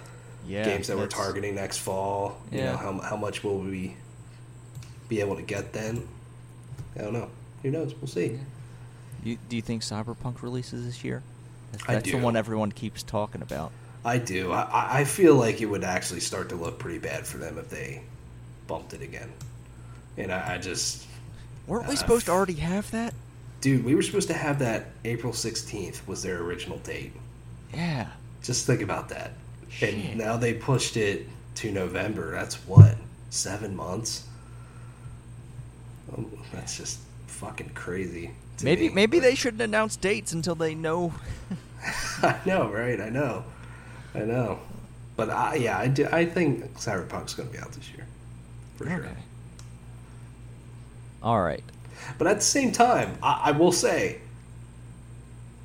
[0.46, 2.36] Yeah, games that we're targeting next fall.
[2.52, 2.72] You yeah.
[2.72, 3.96] know, how how much will we
[5.08, 6.06] be able to get then?
[6.96, 7.30] I don't know.
[7.62, 7.94] Who knows?
[7.94, 8.38] We'll see.
[9.22, 11.22] You, do you think Cyberpunk releases this year?
[11.86, 13.72] That's the one everyone keeps talking about.
[14.04, 14.52] I do.
[14.52, 17.70] I, I feel like it would actually start to look pretty bad for them if
[17.70, 18.02] they
[18.66, 19.32] bumped it again.
[20.16, 21.06] And I, I just
[21.66, 23.14] weren't we uh, supposed to already have that?
[23.60, 27.12] Dude, we were supposed to have that April sixteenth was their original date.
[27.72, 28.08] Yeah.
[28.42, 29.32] Just think about that.
[29.70, 29.94] Shit.
[29.94, 31.26] And now they pushed it
[31.56, 32.32] to November.
[32.32, 32.96] That's what
[33.30, 34.26] seven months.
[36.16, 38.32] Oh, that's just fucking crazy.
[38.62, 38.94] Maybe me.
[38.94, 41.14] maybe they shouldn't announce dates until they know.
[42.22, 43.00] I know, right?
[43.00, 43.44] I know.
[44.14, 44.60] I know,
[45.16, 46.06] but I, yeah, I do.
[46.10, 48.06] I think Cyberpunk's going to be out this year,
[48.76, 48.94] for okay.
[48.96, 49.16] sure.
[51.22, 51.64] All right,
[52.18, 54.20] but at the same time, I, I will say,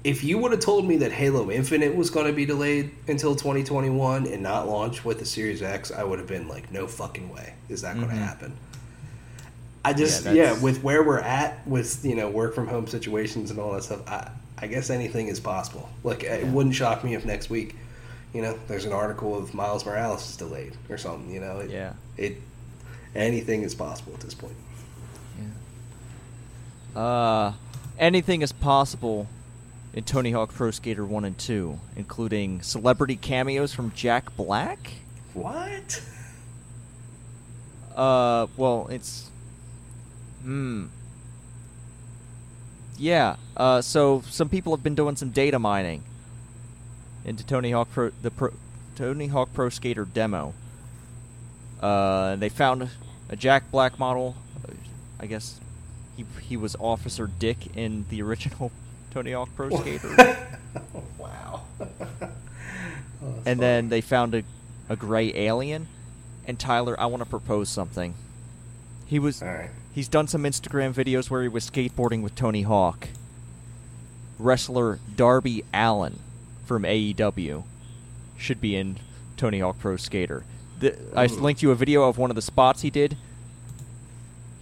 [0.03, 3.35] if you would have told me that Halo Infinite was going to be delayed until
[3.35, 7.29] 2021 and not launch with the Series X, I would have been like, no fucking
[7.29, 8.05] way is that mm-hmm.
[8.05, 8.57] going to happen.
[9.83, 13.49] I just yeah, yeah, with where we're at with you know work from home situations
[13.49, 15.89] and all that stuff, I I guess anything is possible.
[16.03, 17.75] Like it wouldn't shock me if next week
[18.33, 21.31] you know, there's an article of Miles Morales is delayed or something.
[21.31, 22.37] You know, it, yeah, it
[23.15, 24.55] anything is possible at this point.
[26.95, 27.01] Yeah.
[27.01, 27.53] Uh,
[27.97, 29.27] anything is possible
[29.93, 34.91] in Tony Hawk Pro Skater One and Two, including celebrity cameos from Jack Black.
[35.33, 36.01] What?
[37.95, 39.29] Uh, well, it's.
[40.43, 40.85] Hmm.
[42.97, 43.37] Yeah.
[43.57, 46.03] Uh, so some people have been doing some data mining
[47.29, 48.51] into Tony Hawk Pro, the Pro,
[48.95, 50.55] Tony Hawk Pro Skater demo.
[51.79, 52.89] Uh, they found
[53.29, 54.35] a Jack Black model.
[55.19, 55.59] I guess
[56.17, 58.71] he he was Officer Dick in the original
[59.11, 60.09] Tony Hawk Pro Skater.
[61.19, 61.61] wow.
[61.79, 62.33] Oh, that's
[63.45, 64.43] and then they found a,
[64.89, 65.87] a gray alien.
[66.47, 68.15] And Tyler, I want to propose something.
[69.05, 69.69] He was All right.
[69.93, 73.07] he's done some Instagram videos where he was skateboarding with Tony Hawk.
[74.39, 76.17] Wrestler Darby Allin
[76.69, 77.63] from AEW
[78.37, 78.97] should be in
[79.37, 80.43] Tony Hawk Pro Skater.
[80.79, 83.17] The, I linked you a video of one of the spots he did.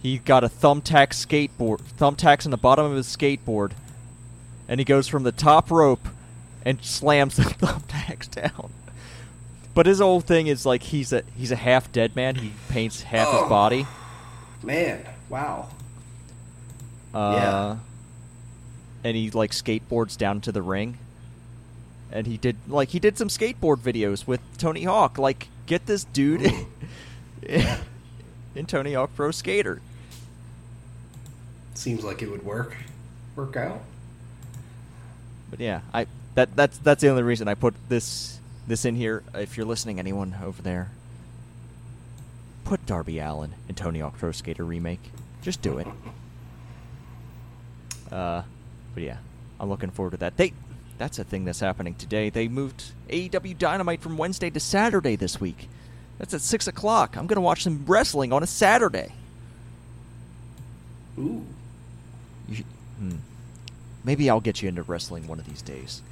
[0.02, 3.72] He got a thumbtack skateboard, thumbtacks in the bottom of his skateboard,
[4.66, 6.08] and he goes from the top rope
[6.64, 8.70] and slams the thumbtacks down.
[9.74, 12.36] But his whole thing is like he's a he's a half dead man.
[12.36, 13.42] He paints half Oh.
[13.42, 13.86] his body.
[14.62, 15.68] Man, wow.
[17.12, 17.76] Uh, Yeah.
[19.04, 20.96] And he like skateboards down to the ring.
[22.10, 25.18] And he did like he did some skateboard videos with Tony Hawk.
[25.18, 26.66] Like, get this dude in,
[28.54, 29.82] in Tony Hawk Pro Skater.
[31.74, 32.76] Seems like it would work.
[33.36, 33.82] Work out.
[35.50, 39.22] But yeah, I that that's that's the only reason I put this this in here.
[39.34, 40.90] If you're listening, anyone over there,
[42.64, 45.00] put Darby Allin in Tony Hawk Pro Skater remake.
[45.42, 45.86] Just do it.
[48.10, 48.42] Uh,
[48.94, 49.18] but yeah,
[49.60, 50.38] I'm looking forward to that.
[50.38, 50.54] They
[50.98, 52.30] that's a thing that's happening today.
[52.30, 55.68] They moved AEW Dynamite from Wednesday to Saturday this week.
[56.18, 57.16] That's at six o'clock.
[57.16, 59.12] I'm gonna watch some wrestling on a Saturday.
[61.18, 61.44] Ooh.
[62.52, 62.64] Should,
[62.98, 63.16] hmm.
[64.04, 66.02] Maybe I'll get you into wrestling one of these days.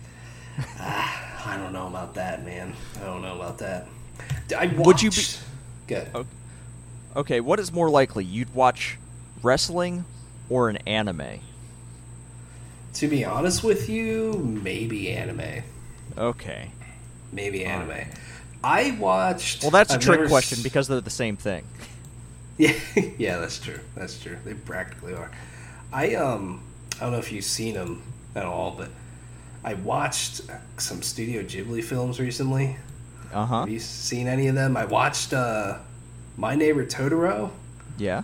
[0.79, 2.75] Ah, I don't know about that, man.
[3.01, 3.87] I don't know about that.
[4.57, 4.87] I watched...
[4.87, 5.23] Would you be-
[5.87, 6.27] Good.
[7.15, 8.25] Okay, what is more likely?
[8.25, 8.99] You'd watch
[9.43, 10.05] wrestling
[10.49, 11.41] or an anime?
[12.97, 14.33] To be honest with you,
[14.63, 15.63] maybe anime.
[16.17, 16.71] Okay.
[17.31, 18.07] Maybe anime.
[18.65, 19.63] I watched.
[19.63, 21.65] Well, that's a I've trick never question because they're the same thing.
[22.59, 22.73] Yeah,
[23.19, 23.81] yeah, that's true.
[23.95, 24.39] That's true.
[24.43, 25.31] They practically are.
[25.93, 26.63] I um,
[26.97, 28.03] I don't know if you've seen them
[28.35, 28.89] at all, but
[29.63, 30.41] I watched
[30.79, 32.79] some Studio Ghibli films recently.
[33.31, 33.61] Uh huh.
[33.61, 34.75] Have you seen any of them?
[34.75, 35.77] I watched uh,
[36.39, 37.51] My Neighbor Totoro,
[37.99, 38.23] Yeah.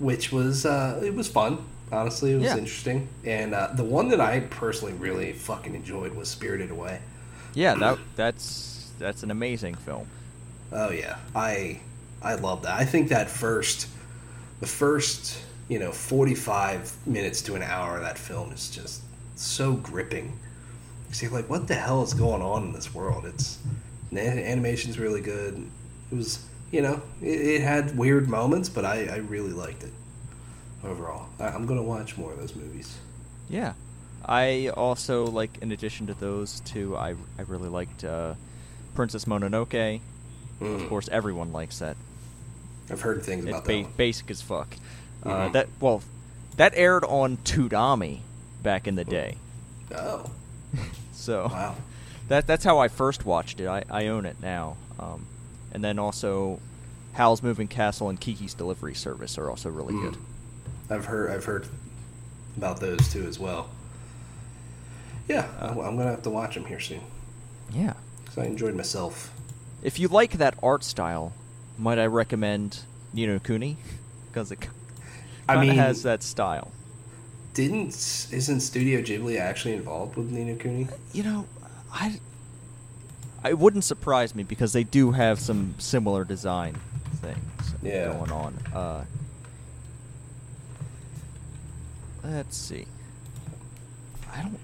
[0.00, 1.56] which was uh, it was fun.
[1.92, 2.56] Honestly, it was Yeah.
[2.56, 3.08] interesting.
[3.24, 7.00] And uh, the one that I personally really fucking enjoyed was Spirited Away.
[7.54, 7.74] Yeah.
[7.74, 10.08] That that's that's an amazing film.
[10.72, 11.80] Oh yeah, I
[12.22, 12.74] I love that.
[12.78, 13.88] I think that first,
[14.60, 19.02] the first you know forty five minutes to an hour of that film is just
[19.36, 20.38] so gripping.
[21.20, 23.24] You are like, what the hell is going on in this world?
[23.26, 23.58] It's
[24.12, 25.64] the animation's really good.
[26.10, 26.40] It was
[26.72, 29.92] you know it, it had weird moments, but I I really liked it
[30.84, 31.26] overall.
[31.38, 32.96] I, I'm gonna watch more of those movies.
[33.48, 33.74] Yeah.
[34.24, 38.34] I also like, in addition to those two, I I really liked uh,
[38.94, 39.96] Princess Mononoke.
[39.96, 40.00] Of
[40.66, 40.88] Mm.
[40.88, 41.96] course, everyone likes that.
[42.90, 43.72] I've heard things It's about that.
[43.72, 43.92] ba- one.
[43.98, 44.74] basic as fuck.
[45.22, 45.52] Uh, Mhm.
[45.52, 46.02] that well,
[46.56, 48.20] that aired on Toonami
[48.62, 49.36] back in the day.
[49.94, 50.30] Oh
[51.12, 51.74] So wow.
[52.28, 53.68] that that's how I first watched it.
[53.68, 54.76] I, I own it now.
[54.98, 55.26] Um,
[55.72, 56.58] and then also,
[57.12, 60.02] Howl's Moving Castle and Kiki's Delivery Service are also really Mm.
[60.02, 60.16] good.
[60.90, 61.66] I've heard I've heard
[62.56, 63.68] about those too as well.
[65.28, 67.00] Yeah, I'm, I'm gonna have to watch them here soon
[67.72, 67.94] Yeah.
[68.24, 69.32] because I enjoyed myself.
[69.82, 71.32] If you like that art style,
[71.78, 72.80] might I recommend
[73.12, 73.76] Ni no Kuni?
[74.36, 74.70] Because it kind
[75.48, 76.70] of mean- has that style.
[77.54, 77.88] Didn't
[78.30, 80.88] isn't Studio Ghibli actually involved with Ni no Kuni?
[81.14, 81.46] You know,
[81.92, 82.20] I
[83.48, 86.76] it wouldn't surprise me because they do have some similar design
[87.22, 88.12] things Yeah.
[88.12, 88.54] going on.
[88.74, 89.04] Uh,
[92.28, 92.86] let's see.
[94.34, 94.58] I don't.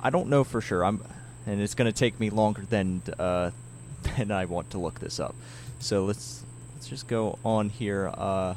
[0.00, 0.84] I don't know for sure.
[0.84, 1.02] I'm,
[1.46, 3.50] and it's going to take me longer than uh,
[4.16, 5.34] than I want to look this up.
[5.78, 6.44] So let's
[6.74, 8.12] let's just go on here.
[8.14, 8.54] Uh,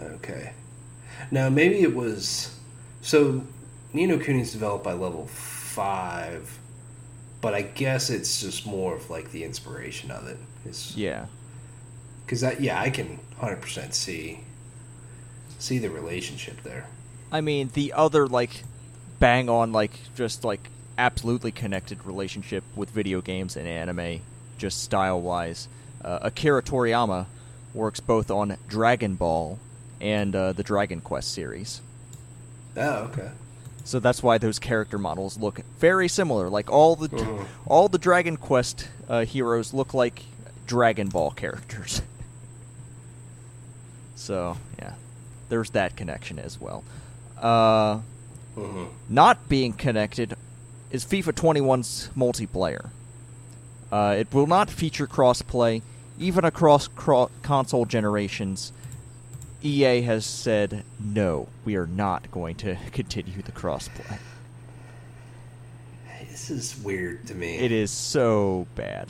[0.00, 0.52] Okay.
[1.30, 2.54] Now maybe it was
[3.00, 3.42] so
[3.92, 6.58] Ni no Kuni's developed by level five,
[7.40, 10.38] but I guess it's just more of like the inspiration of it.
[10.64, 11.26] It's, yeah.
[12.24, 14.40] Because that yeah, I can hundred percent see
[15.66, 16.86] see the relationship there.
[17.32, 18.62] I mean, the other like
[19.18, 24.20] bang on like just like absolutely connected relationship with video games and anime,
[24.58, 25.68] just style wise.
[26.04, 27.26] Uh, Akira Toriyama
[27.74, 29.58] works both on Dragon Ball
[30.00, 31.80] and uh, the Dragon Quest series.
[32.76, 33.30] Oh, okay.
[33.84, 36.48] So that's why those character models look very similar.
[36.48, 37.46] Like all the Mhm.
[37.66, 40.22] all the Dragon Quest uh, heroes look like
[40.66, 42.02] Dragon Ball characters.
[44.16, 44.56] so
[45.48, 46.84] there's that connection as well.
[47.40, 48.00] Uh,
[48.54, 50.34] hmm not being connected
[50.90, 52.90] is FIFA 21's multiplayer.
[53.92, 55.82] Uh, it will not feature crossplay,
[56.18, 58.72] even across cro- console generations.
[59.62, 64.18] EA has said no, we are not going to continue the crossplay.
[66.30, 67.56] This is weird to me.
[67.56, 69.08] It is so bad,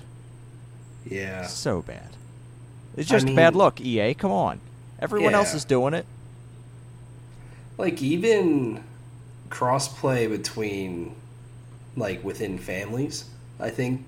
[1.08, 1.46] Yeah.
[1.46, 2.10] so bad.
[2.96, 3.80] It's I just bad luck.
[3.80, 4.60] EA, come on.
[5.00, 6.06] Everyone else is doing it.
[7.78, 8.82] Like even
[9.48, 11.14] crossplay between
[11.96, 13.24] like within families,
[13.60, 14.04] I think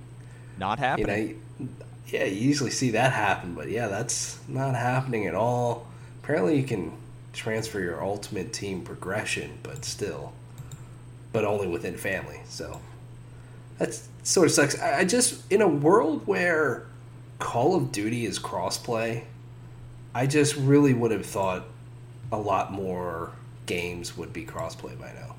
[0.58, 1.40] Not you happening.
[1.58, 1.68] know
[2.06, 5.86] yeah, you usually see that happen, but yeah, that's not happening at all.
[6.22, 6.92] Apparently you can
[7.34, 10.32] transfer your ultimate team progression, but still
[11.32, 12.40] but only within family.
[12.48, 12.80] So
[13.78, 14.80] that sort of sucks.
[14.80, 16.86] I I just in a world where
[17.38, 19.24] Call of Duty is crossplay,
[20.14, 21.64] I just really would have thought
[22.32, 23.32] a lot more
[23.68, 25.36] games would be crossplay by now.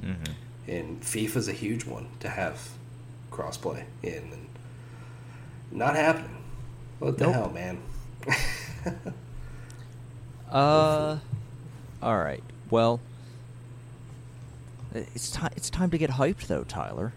[0.00, 0.32] hmm
[0.66, 2.70] And FIFA's a huge one to have
[3.30, 4.48] crossplay in, and
[5.70, 6.36] not happening.
[6.98, 7.34] What the Nope.
[7.34, 7.78] hell, man?
[10.50, 11.18] Uh,
[12.02, 12.42] all right.
[12.70, 13.00] Well,
[14.94, 15.52] it's time.
[15.56, 17.14] It's time to get hyped, though, Tyler.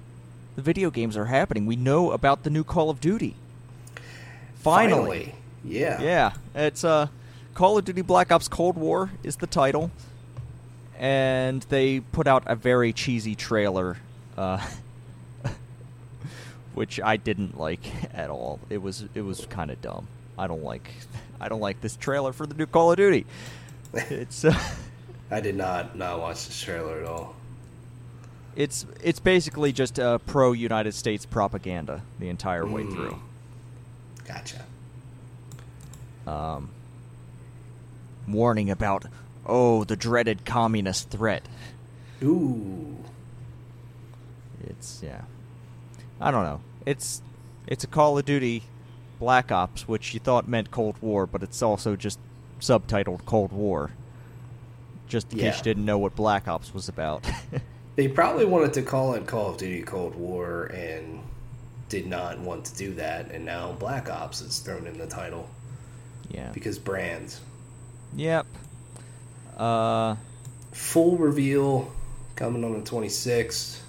[0.55, 1.65] The video games are happening.
[1.65, 3.35] We know about the new Call of Duty.
[4.55, 5.35] Finally,
[5.65, 6.31] yeah, yeah.
[6.55, 7.07] It's uh,
[7.55, 9.91] Call of Duty Black Ops Cold War is the title,
[10.99, 13.97] and they put out a very cheesy trailer,
[14.37, 14.65] uh,
[16.73, 17.81] which I didn't like
[18.13, 18.59] at all.
[18.69, 20.07] It was it was kind of dumb.
[20.37, 20.89] I don't like
[21.39, 23.25] I don't like this trailer for the new Call of Duty.
[23.93, 24.57] It's uh,
[25.31, 27.35] I did not not watch this trailer at all.
[28.55, 32.93] it's it's basically just uh, pro United States propaganda the entire way Mm.
[32.93, 33.19] through.
[34.25, 34.65] Gotcha.
[36.27, 36.69] Um,
[38.27, 39.05] warning about
[39.45, 41.47] oh the dreaded communist threat.
[42.23, 42.95] Ooh,
[44.67, 45.21] It's yeah.
[46.19, 46.61] I don't know.
[46.85, 47.21] It's
[47.67, 48.63] it's a Call of Duty
[49.19, 52.19] Black Ops, which you thought meant Cold War, but it's also just
[52.59, 53.91] subtitled Cold War.
[55.07, 55.51] Just in Yeah.
[55.51, 57.25] case you didn't know what Black Ops was about.
[57.95, 61.19] they probably wanted to call it Call of Duty Cold War and
[61.89, 65.47] did not want to do that, and now Black Ops is thrown in the title
[66.29, 66.49] yeah.
[66.53, 67.41] because brands.
[68.15, 68.47] Yep.
[69.57, 70.15] Uh
[70.71, 71.91] full reveal
[72.35, 73.79] coming on the 26th.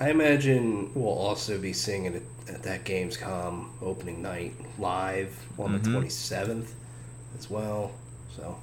[0.00, 2.14] I imagine we'll also be seeing it
[2.48, 5.82] at, at that Gamescom opening night live on Mhm.
[5.84, 6.72] the 27th
[7.38, 7.92] as well.
[8.34, 8.56] So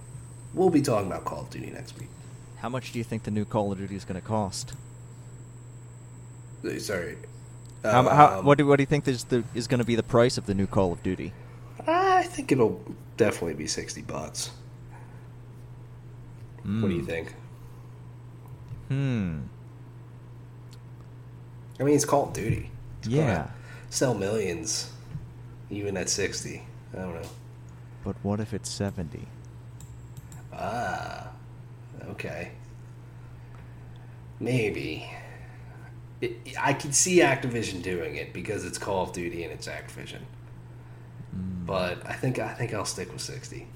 [0.53, 2.09] we'll be talking about Call of Duty next week.
[2.57, 4.73] how much do you think the new Call of Duty is going to cost?
[6.65, 7.17] Uh, Sorry.
[7.83, 9.95] How, how, Um, what do what do you think is the is going to be
[9.95, 11.31] the price of the new Call of Duty?
[11.87, 12.81] I think it'll
[13.15, 14.49] definitely be 60 bucks.
[16.63, 17.05] What do you Hmm.
[17.05, 17.35] think?
[18.89, 19.39] Hmm.
[21.79, 22.71] I mean, it's Call of Duty.
[22.99, 23.47] It's Yeah.
[23.89, 24.91] Sell millions
[25.69, 26.63] even at 60.
[26.93, 27.29] I don't know.
[28.03, 29.27] But what if it's 70?
[30.53, 31.29] Ah,
[32.09, 32.51] okay.
[34.39, 35.09] Maybe.
[36.21, 40.21] It, I could see Activision doing it because it's Call of Duty and it's Activision.
[41.31, 41.65] Hmm.
[41.65, 43.67] But I think I think I'll stick with sixty.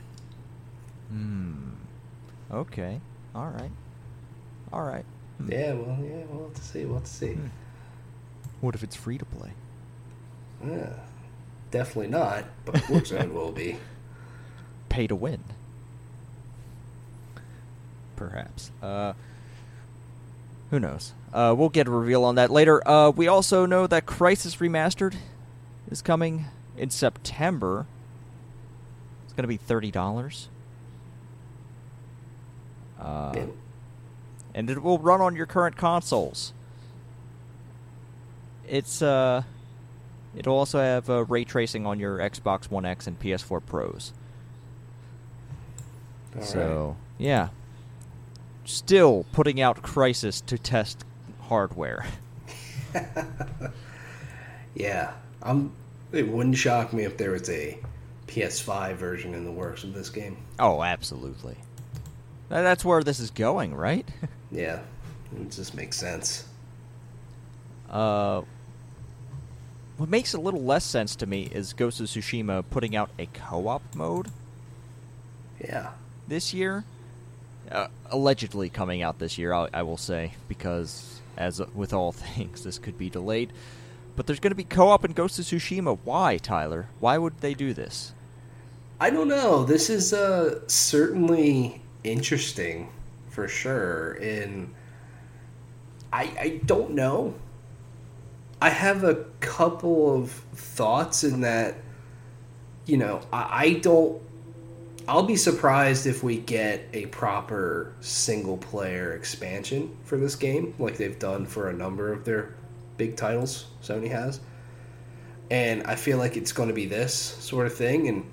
[1.09, 1.70] Hmm.
[2.53, 2.99] Okay.
[3.33, 3.71] All right.
[4.73, 5.05] All right.
[5.37, 5.51] Hmm.
[5.51, 6.85] Yeah, well, yeah, we'll have to see.
[6.85, 7.33] We'll have to see.
[7.33, 7.47] Hmm.
[8.59, 9.51] What if it's free to play?
[10.65, 10.93] Yeah,
[11.71, 12.45] definitely not.
[12.65, 13.77] But Warzone will be.
[14.89, 15.43] Pay to win.
[18.15, 18.71] Perhaps.
[18.83, 19.13] Uh,
[20.69, 21.13] who knows?
[21.33, 22.87] Uh, we'll get a reveal on that later.
[22.87, 25.15] Uh, we also know that Crysis Remastered
[25.89, 26.45] is coming
[26.77, 27.87] in September.
[29.23, 30.49] It's going to be thirty dollars.
[33.01, 33.47] Uh,
[34.53, 36.53] and it will run on your current consoles.
[38.67, 39.43] It's uh,
[40.35, 44.13] it'll also have uh, ray tracing on your Xbox One X and PS4 Pros.
[46.35, 47.49] All so yeah,
[48.65, 51.03] still putting out Crysis to test
[51.41, 52.05] hardware.
[54.75, 55.73] yeah, I'm.
[56.11, 57.79] It wouldn't shock me if there was a
[58.27, 60.37] PS5 version in the works of this game.
[60.59, 61.57] oh, absolutely.
[62.51, 64.07] Tha- That's where this is going, right?
[64.53, 64.81] Yeah,
[65.39, 66.43] it just makes sense.
[67.89, 68.41] Uh,
[69.95, 73.27] what makes a little less sense to me is Ghost of Tsushima putting out a
[73.27, 74.27] co-op mode
[75.65, 75.91] Yeah.
[76.27, 76.83] this year.
[77.71, 79.53] uh, allegedly coming out this year.
[79.53, 83.53] I, I will say because as with all things, this could be delayed.
[84.17, 85.97] But there's going to be co-op in Ghost of Tsushima.
[86.03, 86.87] Why, Tyler?
[86.99, 88.11] Why would they do this?
[88.99, 89.63] I don't know.
[89.63, 92.89] This is uh, certainly interesting
[93.29, 94.13] for sure.
[94.13, 94.73] And
[96.11, 97.35] I, I don't know.
[98.61, 101.75] I have a couple of thoughts in that,
[102.85, 104.21] you know, I, I don't.
[105.07, 110.97] I'll be surprised if we get a proper single player expansion for this game, like
[110.97, 112.53] they've done for a number of their
[112.97, 114.39] big titles Sony has.
[115.49, 118.07] And I feel like it's going to be this sort of thing.
[118.07, 118.31] And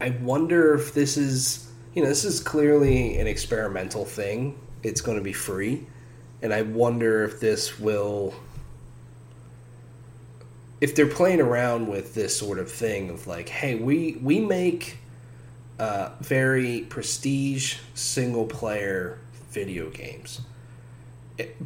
[0.00, 4.58] I wonder if this is, you know, this is clearly an experimental thing.
[4.82, 5.86] It's going to be free.
[6.42, 8.34] And I wonder if this will
[10.80, 14.98] if they're playing around with this sort of thing of like, hey, we we make
[15.78, 19.18] uh, very prestige single player
[19.50, 20.40] video games.
[21.36, 21.56] It,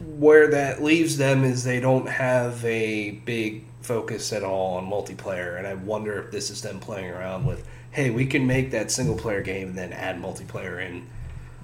[0.00, 5.58] where that leaves them is they don't have a big focus at all on multiplayer,
[5.58, 7.66] and I wonder if this is them playing around with,
[7.98, 11.04] hey, we can make that single player game and then add multiplayer in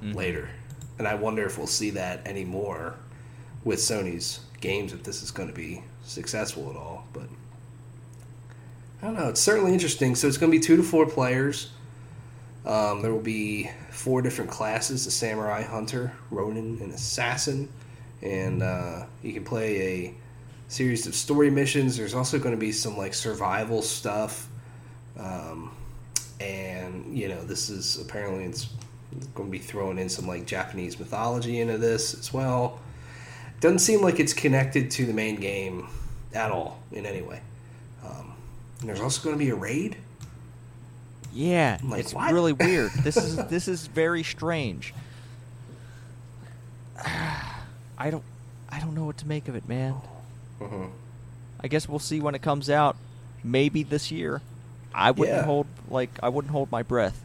[0.02, 0.14] mm-hmm.
[0.14, 0.48] later.
[0.98, 2.96] And I wonder if we'll see that anymore
[3.62, 7.06] with Sony's games if this is going to be successful at all.
[7.12, 7.28] But
[9.00, 9.28] I don't know.
[9.28, 10.16] It's certainly interesting.
[10.16, 11.70] So it's going to be two to four players.
[12.66, 17.68] Um, there will be four different classes: a samurai, hunter, ronin, and assassin.
[18.22, 20.14] And uh, you can play a
[20.66, 21.96] series of story missions.
[21.96, 24.48] There's also going to be some like survival stuff.
[25.16, 25.70] Um,
[26.40, 28.68] and you know, this is apparently it's
[29.34, 32.80] going to be throwing in some like Japanese mythology into this as well.
[33.60, 35.88] Doesn't seem like it's connected to the main game
[36.34, 37.40] at all in any way.
[38.04, 38.34] Um,
[38.80, 39.96] and there's also going to be a raid.
[41.32, 42.32] Yeah, like, it's what?
[42.32, 42.92] really weird.
[42.92, 44.94] This is this is very strange.
[47.04, 48.24] I don't
[48.68, 49.94] I don't know what to make of it, man.
[50.60, 50.86] Mm-hmm.
[51.60, 52.96] I guess we'll see when it comes out.
[53.42, 54.40] Maybe this year.
[54.94, 55.44] I wouldn't yeah.
[55.44, 57.20] hold like I wouldn't hold my breath.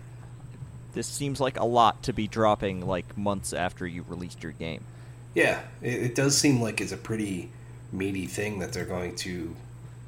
[0.93, 4.83] This seems like a lot to be dropping like months after you released your game.
[5.35, 7.51] Yeah, it, it does seem like it's a pretty
[7.91, 9.55] meaty thing that they're going to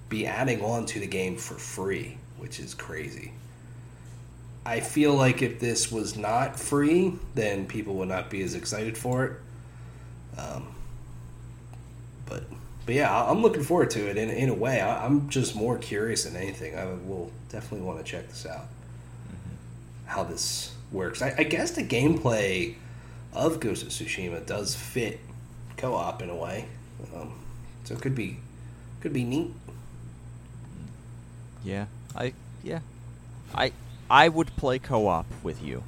[0.09, 3.31] be adding on to the game for free, which is crazy.
[4.65, 8.97] I feel like if this was not free, then people would not be as excited
[8.97, 9.33] for it.
[10.37, 10.75] Um,
[12.25, 12.43] but
[12.91, 14.81] but yeah, I'm looking forward to it in, in a way.
[14.81, 16.77] I, am just more curious than anything.
[16.77, 18.65] I will definitely want to check this out.
[19.29, 20.07] Mm-hmm.
[20.07, 21.21] How this works.
[21.21, 22.75] I, I guess the gameplay
[23.31, 25.21] of Ghost of Tsushima does fit
[25.77, 26.65] co-op in a way,
[27.15, 27.39] um,
[27.85, 28.39] so it could be
[28.99, 29.53] could be neat.
[31.63, 32.79] Yeah, I yeah,
[33.55, 33.71] I
[34.09, 35.83] I would play co-op with you.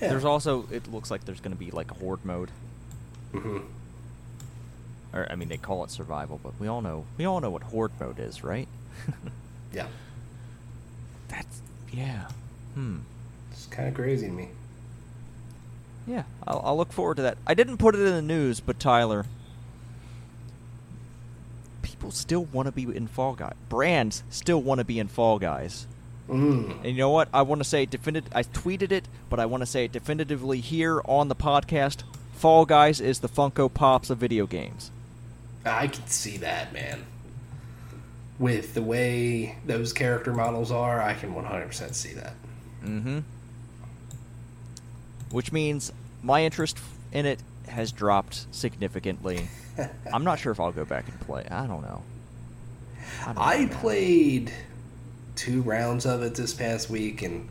[0.00, 0.08] Yeah.
[0.08, 2.52] There's also it looks like there's going to be like a horde mode.
[3.34, 3.58] Mm-hmm.
[5.12, 7.62] Or I mean, they call it survival, but we all know we all know what
[7.62, 8.68] horde mode is, right?
[9.72, 9.86] yeah.
[11.28, 11.60] That's
[11.92, 12.28] yeah.
[12.74, 12.98] Hmm.
[13.52, 14.50] It's kind of crazy to me.
[16.06, 17.38] Yeah, I'll, I'll, look forward to that.
[17.46, 19.26] I didn't put it in the news, but Tyler,
[21.82, 23.54] people still want to be in Fall Guys.
[23.68, 25.88] Brands still want to be in Fall Guys.
[26.28, 26.76] Mm.
[26.78, 27.28] And you know what?
[27.32, 28.30] I want to say definitive.
[28.34, 32.02] I tweeted it, but I want to say it definitively here on the podcast.
[32.34, 34.90] Fall Guys is the Funko Pops of video games.
[35.66, 37.04] I can see that, man.
[38.38, 42.34] With the way those character models are, I can 100% see that.
[42.84, 43.20] Mm-hmm
[45.30, 46.78] which means my interest
[47.12, 49.48] in it has dropped significantly.
[50.12, 51.46] I'm not sure if I'll go back and play.
[51.50, 52.02] I don't know.
[53.22, 54.52] I, don't I know played
[55.34, 57.48] two rounds of it this past week and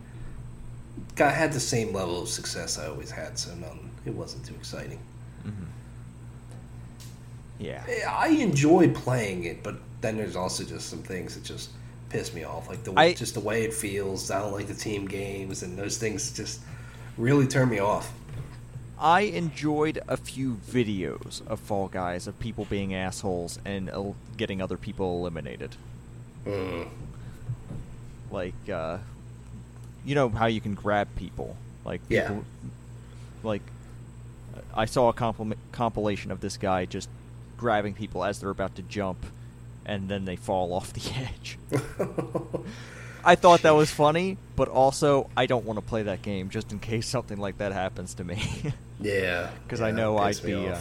[1.15, 3.91] got had the same level of success I always had, so none.
[4.05, 4.99] It wasn't too exciting.
[5.45, 5.63] Mm-hmm.
[7.59, 11.69] Yeah, I enjoy playing it, but then there's also just some things that just
[12.09, 14.29] piss me off, like the I, just the way it feels.
[14.29, 16.61] I don't like the team games, and those things just
[17.17, 18.11] really turn me off.
[18.99, 24.03] I enjoyed a few videos of Fall Guys of people being assholes and uh,
[24.37, 25.75] getting other people eliminated.
[26.45, 26.87] Mm.
[28.31, 28.99] Like, uh,
[30.05, 31.57] you know how you can grab people.
[31.83, 32.41] Like, people, yeah.
[33.43, 33.61] Like,
[34.73, 37.09] I saw a compl- compilation of this guy just
[37.57, 39.25] grabbing people as they're about to jump,
[39.85, 41.57] and then they fall off the edge.
[43.27, 46.71] I thought that was funny, but also I don't want to play that game just
[46.71, 48.41] in case something like that happens to me.
[49.01, 50.53] yeah, because yeah, I know I'd be.
[50.67, 50.77] Uh,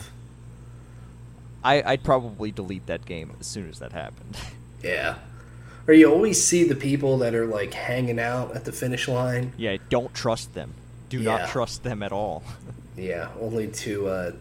[1.62, 4.36] I I'd probably delete that game as soon as that happened.
[4.82, 5.16] yeah,
[5.88, 9.52] or you always see the people that are like hanging out at the finish line.
[9.56, 10.74] Yeah, don't trust them.
[11.09, 11.36] do Yeah.
[11.38, 12.42] not trust them at all.
[12.96, 14.32] Yeah, only to uh,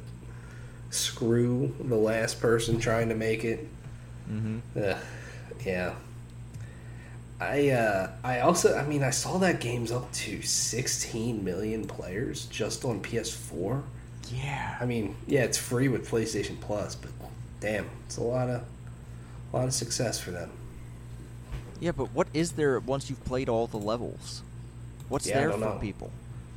[0.94, 3.68] screw the last person trying to make it.
[4.30, 4.60] mm-hmm.
[4.80, 4.98] Ugh,
[5.65, 5.95] yeah.
[7.40, 12.45] I uh, I also I mean I saw that game's up to 16 million players
[12.48, 13.84] just on PS4.
[14.30, 14.78] Yeah.
[14.80, 17.11] I mean, yeah, it's free with PlayStation Plus, but
[17.60, 18.64] damn, it's a lot of
[19.53, 20.52] a lot of success for them.
[21.80, 24.44] Yeah, but what is there once you've played all the levels?
[25.10, 25.78] What's Yeah, there for know.
[25.80, 26.11] people?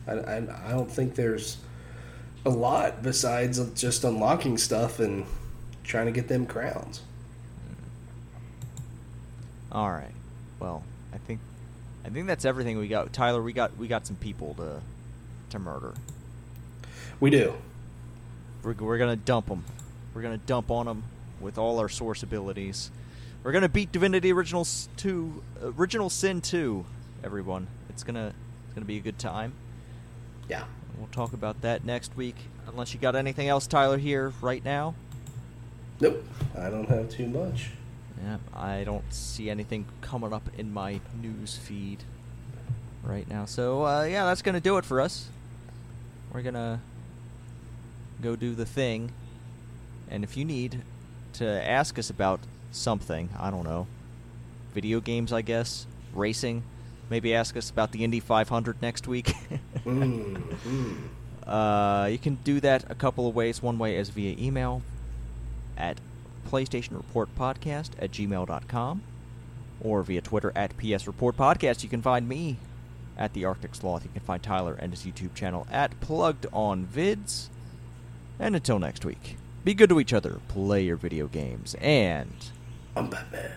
[0.06, 1.58] I, I, I don't think there's
[2.46, 5.26] a lot besides just unlocking stuff and
[5.82, 7.02] trying to get them crowns.
[9.72, 10.14] All right.
[10.60, 11.40] Well, I think
[12.04, 13.12] I think that's everything we got.
[13.12, 14.80] Tyler, we got we got some people to
[15.50, 15.94] to murder.
[17.18, 17.54] We do.
[18.62, 19.64] We're, we're gonna dump them.
[20.14, 21.02] We're gonna dump on them
[21.40, 22.90] with all our source abilities.
[23.42, 24.66] We're gonna beat Divinity Original
[24.96, 26.86] Two, Original Sin Two.
[27.24, 28.32] Everyone, it's gonna
[28.66, 29.52] it's gonna be a good time.
[30.48, 30.64] Yeah.
[30.96, 32.36] We'll talk about that next week.
[32.66, 34.94] Unless you got anything else, Tyler, here right now.
[36.00, 36.24] Nope.
[36.58, 37.70] I don't have too much.
[38.22, 42.04] Yeah, I don't see anything coming up in my news feed
[43.04, 43.44] right now.
[43.44, 45.28] So uh, yeah, that's gonna do it for us.
[46.32, 46.80] We're gonna
[48.22, 49.12] go do the thing,
[50.10, 50.82] and if you need
[51.34, 52.40] to ask us about
[52.72, 53.86] something, I don't know,
[54.74, 56.62] video games, I guess, racing,
[57.10, 59.32] maybe ask us about the Indy 500 next week.
[59.86, 60.96] Mm, mm.
[61.46, 63.62] Uh, you can do that a couple of ways.
[63.62, 64.82] One way is via email
[65.78, 66.00] at
[66.50, 69.02] PlayStation Report Podcast at gmail.com
[69.80, 71.84] or via Twitter at PS Report Podcast.
[71.84, 72.56] You can find me
[73.16, 74.02] at the Arctic Sloth.
[74.02, 77.46] You can find Tyler and his YouTube channel at Plugged On Vids.
[78.38, 82.34] And until next week, be good to each other, play your video games, and
[82.94, 83.50] I'm Batman.